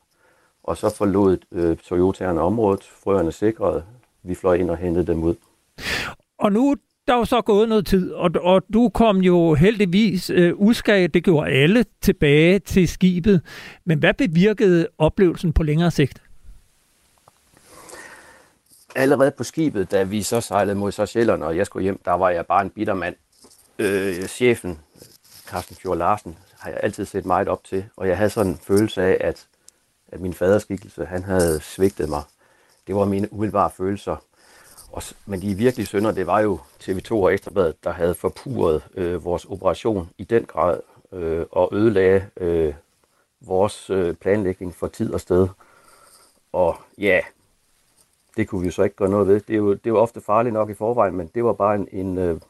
[0.62, 3.84] Og så forlod øh, Toyota'erne området, frøerne sikrede,
[4.22, 5.34] vi fløj ind og hentede dem ud.
[6.38, 6.76] Og nu
[7.08, 11.24] der var så gået noget tid, og, og du kom jo heldigvis øh, uskadet, det
[11.24, 13.42] gjorde alle, tilbage til skibet.
[13.84, 16.22] Men hvad bevirkede oplevelsen på længere sigt?
[18.94, 22.30] Allerede på skibet, da vi så sejlede mod Seychellerne, og jeg skulle hjem, der var
[22.30, 23.14] jeg bare en bitter mand.
[23.78, 24.78] Øh, chefen,
[25.48, 28.58] Carsten Fjord Larsen, har jeg altid set meget op til, og jeg havde sådan en
[28.58, 29.46] følelse af, at,
[30.08, 32.22] at min faderskikkelse, han havde svigtet mig.
[32.86, 34.16] Det var mine umiddelbare følelser.
[34.92, 39.24] Og, men de virkelig sønder, det var jo TV2 og Ekstrabladet, der havde forpuret øh,
[39.24, 40.80] vores operation i den grad
[41.12, 42.74] øh, og ødelagde øh,
[43.40, 45.48] vores øh, planlægning for tid og sted.
[46.52, 47.20] Og ja,
[48.36, 49.40] det kunne vi jo så ikke gøre noget ved.
[49.40, 51.74] Det er jo, det er jo ofte farligt nok i forvejen, men det var bare
[51.74, 52.40] en, en, øh,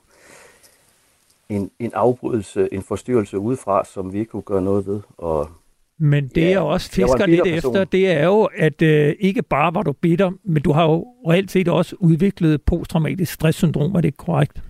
[1.49, 5.01] en, en afbrydelse, en forstyrrelse udefra, som vi ikke kunne gøre noget ved.
[5.19, 5.51] Og
[5.99, 7.73] men det, ja, jeg også fisker jeg lidt person.
[7.73, 11.07] efter, det er jo, at øh, ikke bare var du bitter, men du har jo
[11.29, 14.63] reelt set også udviklet posttraumatisk stresssyndrom, er det korrekt?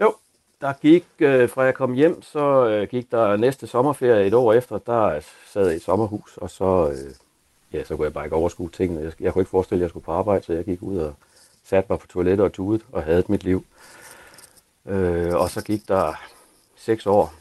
[0.00, 0.14] Jo,
[0.60, 4.52] der gik, øh, fra jeg kom hjem, så øh, gik der næste sommerferie et år
[4.52, 5.20] efter, der
[5.52, 7.14] sad jeg i et sommerhus, og så, øh,
[7.72, 9.00] ja, så kunne jeg bare ikke overskue tingene.
[9.00, 11.14] Jeg, jeg kunne ikke forestille, at jeg skulle på arbejde, så jeg gik ud og
[11.64, 13.64] satte mig på toilettet og tudet og havde mit liv.
[14.86, 16.12] Øh, og så gik der
[16.76, 17.34] seks år,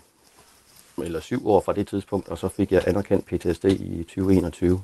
[1.01, 4.81] eller syv år fra det tidspunkt, og så fik jeg anerkendt PTSD i 2021.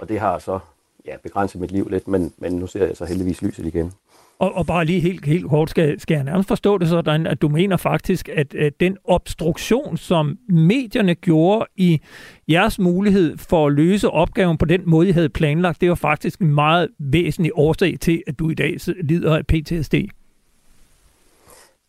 [0.00, 0.58] Og det har så
[1.06, 3.92] ja, begrænset mit liv lidt, men, men nu ser jeg så heldigvis lyset igen.
[4.38, 7.42] Og, og bare lige helt, helt kort, skal, skal jeg nærmest forstå det sådan, at
[7.42, 12.00] du mener faktisk, at, at den obstruktion, som medierne gjorde i
[12.48, 16.40] jeres mulighed for at løse opgaven på den måde, I havde planlagt, det var faktisk
[16.40, 19.94] en meget væsentlig årsag til, at du i dag lider af PTSD.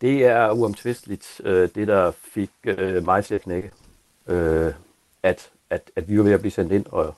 [0.01, 3.71] Det er uomtvisteligt øh, det, der fik øh, mig til at knække.
[4.27, 4.73] Øh,
[5.23, 7.15] at, at, at vi var ved at blive sendt ind, og,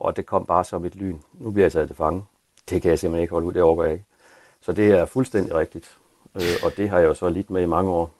[0.00, 1.18] og det kom bare som et lyn.
[1.32, 2.22] Nu bliver jeg taget til fange.
[2.70, 4.04] Det kan jeg simpelthen ikke holde ud, det overgår jeg ikke.
[4.62, 5.90] Så det er fuldstændig rigtigt.
[6.34, 8.14] Øh, og det har jeg jo så lidt med i mange år.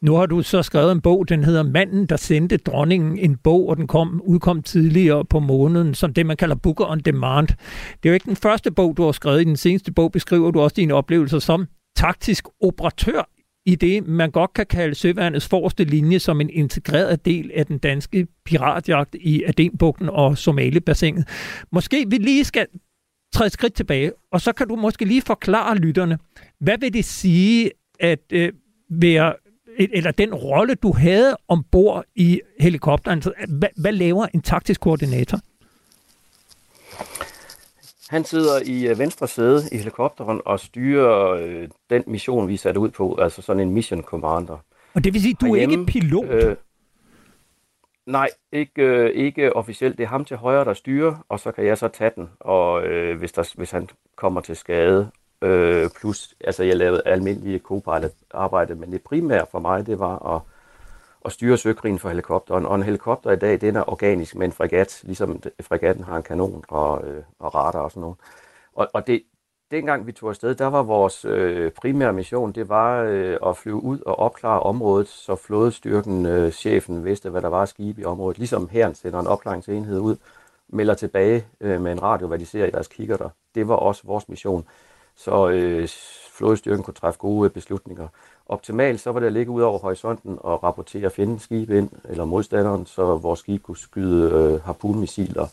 [0.00, 3.68] Nu har du så skrevet en bog, den hedder Manden, der sendte dronningen en bog,
[3.68, 7.48] og den kom, udkom tidligere på måneden, som det, man kalder Booker on Demand.
[7.48, 9.40] Det er jo ikke den første bog, du har skrevet.
[9.40, 11.66] I den seneste bog beskriver du også dine oplevelser som
[11.96, 13.28] taktisk operatør
[13.66, 17.78] i det, man godt kan kalde søværnets forreste linje som en integreret del af den
[17.78, 21.28] danske piratjagt i Adenbugten og Somalibassinet.
[21.72, 22.66] Måske vi lige skal
[23.34, 26.18] træde skridt tilbage, og så kan du måske lige forklare lytterne,
[26.60, 27.70] hvad vil det sige
[28.00, 28.52] at øh,
[28.90, 29.34] være
[29.78, 33.16] eller den rolle, du havde ombord i helikopteren.
[33.16, 35.40] Altså, hvad, hvad laver en taktisk koordinator?
[38.08, 42.58] Han sidder i øh, venstre sæde i helikopteren og styrer øh, den mission, vi er
[42.58, 44.58] sat ud på, altså sådan en mission commander.
[44.94, 46.24] Og det vil sige, du er ikke pilot?
[46.24, 46.56] Øh,
[48.06, 49.98] nej, ikke, øh, ikke officielt.
[49.98, 52.86] Det er ham til højre, der styrer, og så kan jeg så tage den, og
[52.86, 55.10] øh, hvis, der, hvis han kommer til skade.
[55.42, 60.36] Øh, plus, altså jeg lavede almindelige co-pilot arbejde, men det primære for mig, det var
[60.36, 60.42] at
[61.26, 62.66] at styre søkrigen for helikopteren.
[62.66, 66.22] Og en helikopter i dag, den er organisk med en fregat, ligesom fregatten har en
[66.22, 68.16] kanon og, øh, og radar og sådan noget.
[68.72, 69.22] Og, og det,
[69.70, 73.82] dengang vi tog afsted, der var vores øh, primære mission, det var øh, at flyve
[73.82, 78.38] ud og opklare området, så flådestyrken, øh, chefen, vidste, hvad der var skib i området.
[78.38, 80.16] Ligesom herren sender en opklaringsenhed ud,
[80.68, 83.28] melder tilbage øh, med en radio, hvad de ser i deres kikkerter.
[83.54, 84.64] Det var også vores mission.
[85.16, 85.88] Så øh,
[86.36, 88.08] flådestyrken kunne træffe gode beslutninger.
[88.48, 92.24] Optimalt så var det at ligge ud over horisonten og rapportere fjendens skib ind, eller
[92.24, 95.46] modstanderen, så vores skib kunne skyde øh, harpunmissiler.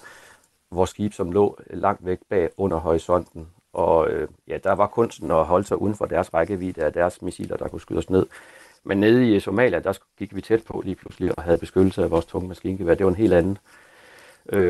[0.72, 3.48] Vores skib, som lå langt væk bag under horisonten.
[3.74, 7.22] Og øh, ja, der var kunsten at holde sig uden for deres rækkevidde af deres
[7.22, 8.26] missiler, der kunne skyde os ned.
[8.84, 12.12] Men nede i Somalia, der gik vi tæt på lige pludselig og havde beskyttelse af
[12.12, 12.96] vores tunge maskingevær.
[12.96, 13.83] Det var en helt anden øh,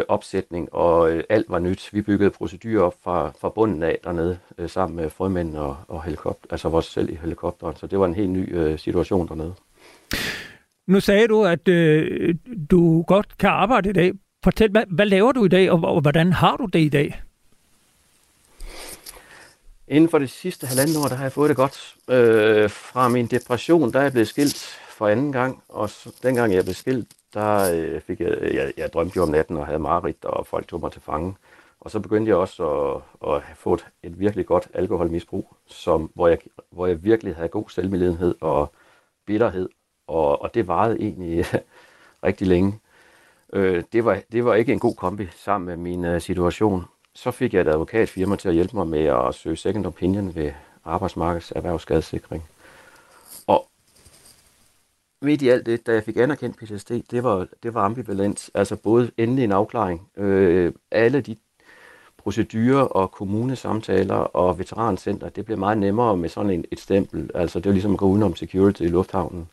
[0.08, 1.90] opsætning, og øh, alt var nyt.
[1.94, 6.04] Vi byggede procedurer op fra, fra bunden af dernede, øh, sammen med frømændene og, og
[6.04, 7.76] helikopter, altså vores selv i helikopteren.
[7.76, 9.54] Så det var en helt ny øh, situation dernede.
[10.88, 12.36] Nu sagde du, at øh,
[12.72, 14.14] du godt kan arbejde i dag.
[14.44, 17.22] Fortæl, hvad, hvad laver du i dag, og, og hvordan har du det i dag?
[19.88, 21.96] Inden for det sidste halvanden år, der har jeg fået det godt.
[22.10, 26.54] Øh, fra min depression, der er jeg blevet skilt for anden gang, og så, dengang
[26.54, 29.66] jeg blev skilt, der øh, fik jeg, øh, jeg, jeg drømte jo om natten og
[29.66, 31.36] havde mareridt, og folk tog mig til fange.
[31.80, 32.64] Og så begyndte jeg også
[33.24, 36.38] at, at få et, et virkelig godt alkoholmisbrug, som, hvor, jeg,
[36.72, 38.74] hvor jeg virkelig havde god selvmedlidenhed og
[39.26, 39.70] bitterhed,
[40.08, 41.46] og, og det varede egentlig
[42.24, 42.80] rigtig længe.
[43.54, 46.86] Øh, det, var, det var ikke en god kombi sammen med min uh, situation.
[47.16, 50.52] Så fik jeg et advokatfirma til at hjælpe mig med at søge second opinion ved
[50.86, 52.44] arbejdsmarkeds erhvervsskadesikring
[55.24, 58.50] midt i alt det, da jeg fik anerkendt PTSD, det var, det var ambivalent.
[58.54, 60.08] Altså både endelig en afklaring.
[60.18, 61.36] Øh, alle de
[62.18, 67.30] procedurer og kommunesamtaler og veterancenter, det blev meget nemmere med sådan en, et stempel.
[67.36, 69.48] Altså det var ligesom at gå udenom security i lufthavnen.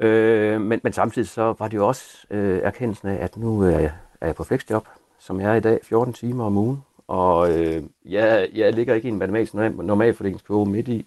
[0.00, 3.78] Øh, men, men samtidig så var det jo også øh, erkendelsen af, at nu er
[3.78, 6.82] jeg, er jeg på flexjob, som jeg er i dag, 14 timer om ugen.
[7.08, 11.06] Og øh, jeg, jeg ligger ikke i en matematisk normalfordelingskurve midt i.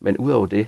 [0.00, 0.66] Men udover det,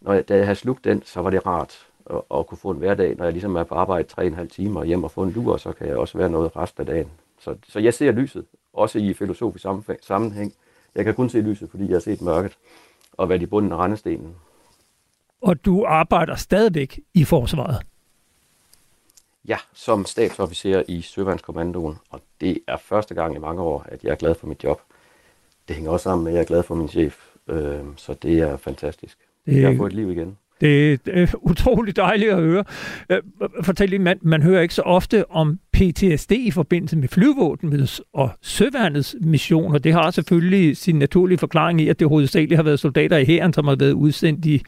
[0.00, 2.70] når jeg, da jeg havde slugt den, så var det rart at, at kunne få
[2.70, 3.16] en hverdag.
[3.16, 5.88] Når jeg ligesom er på arbejde 3,5 timer hjem og få en lur, så kan
[5.88, 7.10] jeg også være noget resten af dagen.
[7.38, 9.66] Så, så jeg ser lyset, også i filosofisk
[10.02, 10.54] sammenhæng.
[10.94, 12.56] Jeg kan kun se lyset, fordi jeg har set mørket
[13.12, 14.36] og været i bunden af rendestenen.
[15.40, 17.86] Og du arbejder stadigvæk i forsvaret?
[19.48, 24.10] Ja, som stabsofficer i Søvandskommandoen, og det er første gang i mange år, at jeg
[24.10, 24.80] er glad for mit job.
[25.68, 28.38] Det hænger også sammen med, at jeg er glad for min chef, øh, så det
[28.38, 29.18] er fantastisk.
[29.50, 30.36] Det, jeg har fået et liv igen.
[30.60, 32.64] Det er utroligt dejligt at høre.
[33.10, 33.18] Øh,
[33.62, 38.30] fortæl lige, man, man hører ikke så ofte om PTSD i forbindelse med flyvåbnets og
[38.42, 39.78] søværnets missioner.
[39.78, 43.52] Det har selvfølgelig sin naturlige forklaring i, at det hovedsageligt har været soldater i hæren,
[43.52, 44.62] som har været udsendt i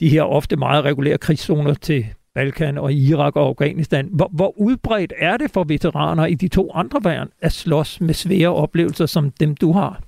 [0.00, 4.08] de her ofte meget regulære krigszoner til Balkan og Irak og Afghanistan.
[4.12, 8.14] Hvor, hvor udbredt er det for veteraner i de to andre værn at slås med
[8.14, 10.02] svære oplevelser som dem, du har?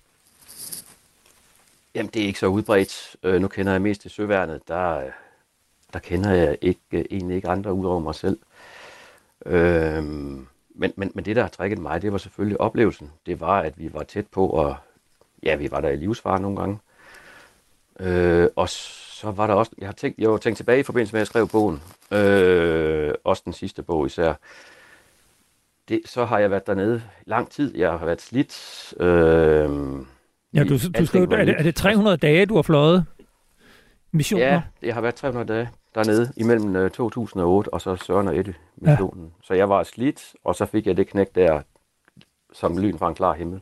[1.99, 3.17] Jamen, det er ikke så udbredt.
[3.23, 4.69] Øh, nu kender jeg mest til søværnet.
[4.69, 5.11] Der, øh,
[5.93, 8.39] der kender jeg ikke, øh, egentlig ikke andre ud over mig selv.
[9.47, 13.13] Øh, men, men, men det, der har trækket mig, det var selvfølgelig oplevelsen.
[13.27, 14.77] Det var, at vi var tæt på, og
[15.43, 16.79] ja, vi var der i livsfare nogle gange.
[18.01, 21.13] Øh, og så var der også, jeg har tænkt, jeg har tænkt tilbage i forbindelse
[21.13, 24.35] med, at jeg skrev bogen, øh, også den sidste bog især,
[25.89, 27.77] det, så har jeg været dernede lang tid.
[27.77, 28.95] Jeg har været slidt.
[29.01, 29.71] Øh,
[30.55, 33.05] Ja, du, du skrev, er, det, er det 300 dage, du har fløjet
[34.13, 34.45] missioner?
[34.45, 38.55] Ja, det har været 300 dage dernede imellem 2008 øh, og så Søren og Eddie
[38.77, 39.25] missionen.
[39.25, 39.31] Ja.
[39.43, 41.63] Så jeg var slidt, og så fik jeg det knæk der
[42.53, 43.61] som lyn fra en klar himmel.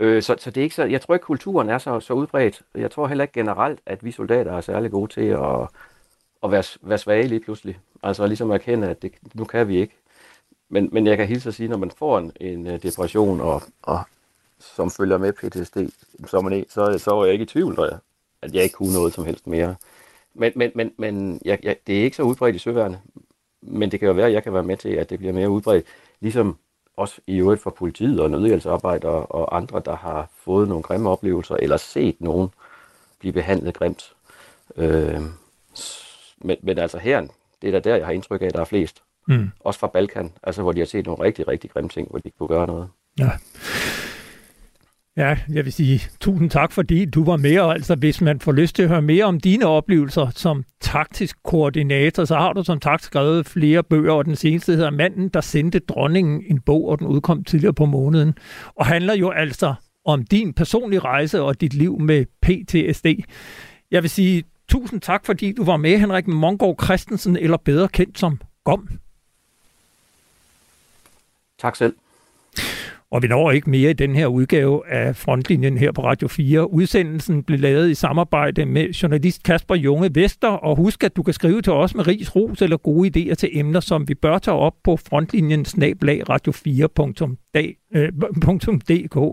[0.00, 2.62] Øh, så, så det er ikke så, jeg tror ikke, kulturen er så, så udbredt.
[2.74, 5.68] Jeg tror heller ikke generelt, at vi soldater er særlig gode til at,
[6.42, 7.78] at være, være svage lige pludselig.
[8.02, 9.96] Altså ligesom at erkende, at det, nu kan vi ikke.
[10.68, 13.62] Men, men jeg kan hilse at sige, når man får en, en øh, depression og,
[13.82, 14.00] og
[14.60, 15.76] som følger med PTSD,
[16.26, 17.98] som man, så, så var jeg ikke i tvivl, jeg,
[18.42, 19.76] at jeg ikke kunne noget som helst mere.
[20.34, 22.98] Men, men, men, men jeg, jeg, det er ikke så udbredt i søværende,
[23.62, 25.50] men det kan jo være, at jeg kan være med til, at det bliver mere
[25.50, 25.86] udbredt,
[26.20, 26.56] ligesom
[26.96, 31.56] også i øvrigt for politiet og nødhjælpsarbejdere og andre, der har fået nogle grimme oplevelser,
[31.56, 32.48] eller set nogen
[33.18, 34.12] blive behandlet grimt.
[34.76, 35.20] Øh,
[36.38, 37.26] men, men altså her,
[37.62, 39.02] det er da der, jeg har indtryk af, at der er flest.
[39.28, 39.50] Mm.
[39.60, 42.22] Også fra Balkan, altså hvor de har set nogle rigtig, rigtig grimme ting, hvor de
[42.24, 42.88] ikke kunne gøre noget.
[43.18, 43.30] Ja.
[45.16, 48.52] Ja, jeg vil sige tusind tak, fordi du var med, og altså hvis man får
[48.52, 52.80] lyst til at høre mere om dine oplevelser som taktisk koordinator, så har du som
[52.80, 56.98] tak skrevet flere bøger, og den seneste hedder Manden, der sendte dronningen en bog, og
[56.98, 58.34] den udkom tidligere på måneden,
[58.74, 63.06] og handler jo altså om din personlige rejse og dit liv med PTSD.
[63.90, 68.18] Jeg vil sige tusind tak, fordi du var med, Henrik Mongård Christensen, eller bedre kendt
[68.18, 68.88] som GOM.
[71.58, 71.94] Tak selv.
[73.10, 76.72] Og vi når ikke mere i den her udgave af Frontlinjen her på Radio 4.
[76.72, 81.34] Udsendelsen blev lavet i samarbejde med journalist Kasper Junge Vester, og husk, at du kan
[81.34, 84.54] skrive til os med ris, ros eller gode idéer til emner, som vi bør tage
[84.54, 89.16] op på frontlinjen snablag radio4.dk.
[89.16, 89.28] Øh,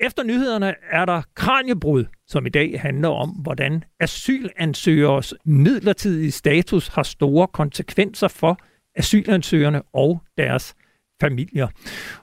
[0.06, 7.02] Efter nyhederne er der Kranjebrud, som i dag handler om, hvordan asylansøgers midlertidige status har
[7.02, 8.58] store konsekvenser for
[8.96, 10.74] asylansøgerne og deres
[11.20, 11.68] familier.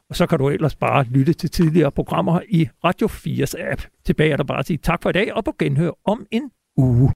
[0.09, 3.81] Og så kan du ellers bare lytte til tidligere programmer i Radio 4's app.
[4.05, 6.51] Tilbage er der bare at sige tak for i dag, og på genhør om en
[6.77, 7.11] uge.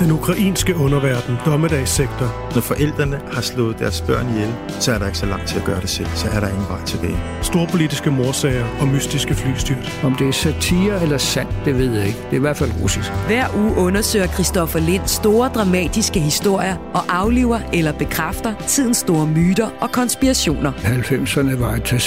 [0.00, 2.50] Den ukrainske underverden, dommedagssektor.
[2.54, 5.64] Når forældrene har slået deres børn ihjel, så er der ikke så langt til at
[5.64, 6.08] gøre det selv.
[6.14, 7.16] Så er der ingen vej tilbage.
[7.42, 10.00] Storpolitiske morsager og mystiske flystyrt.
[10.04, 12.18] Om det er satire eller sandt, det ved jeg ikke.
[12.18, 13.10] Det er i hvert fald russisk.
[13.26, 19.68] Hver uge undersøger Christoffer Lind store dramatiske historier og afliver eller bekræfter tidens store myter
[19.80, 20.72] og konspirationer.
[20.72, 22.00] 90'erne var et tag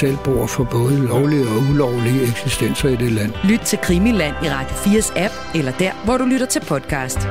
[0.50, 3.34] for både lovlige og ulovlige eksistenser i det land.
[3.44, 7.28] Lyt til Krimiland i Radio 4's app, eller der, hvor du lytter til podcast.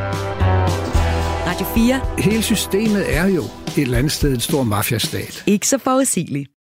[1.46, 2.00] Radio 4.
[2.18, 5.44] Hele systemet er jo et eller andet sted en stor mafiastat.
[5.46, 6.50] Ikke så forudsigeligt.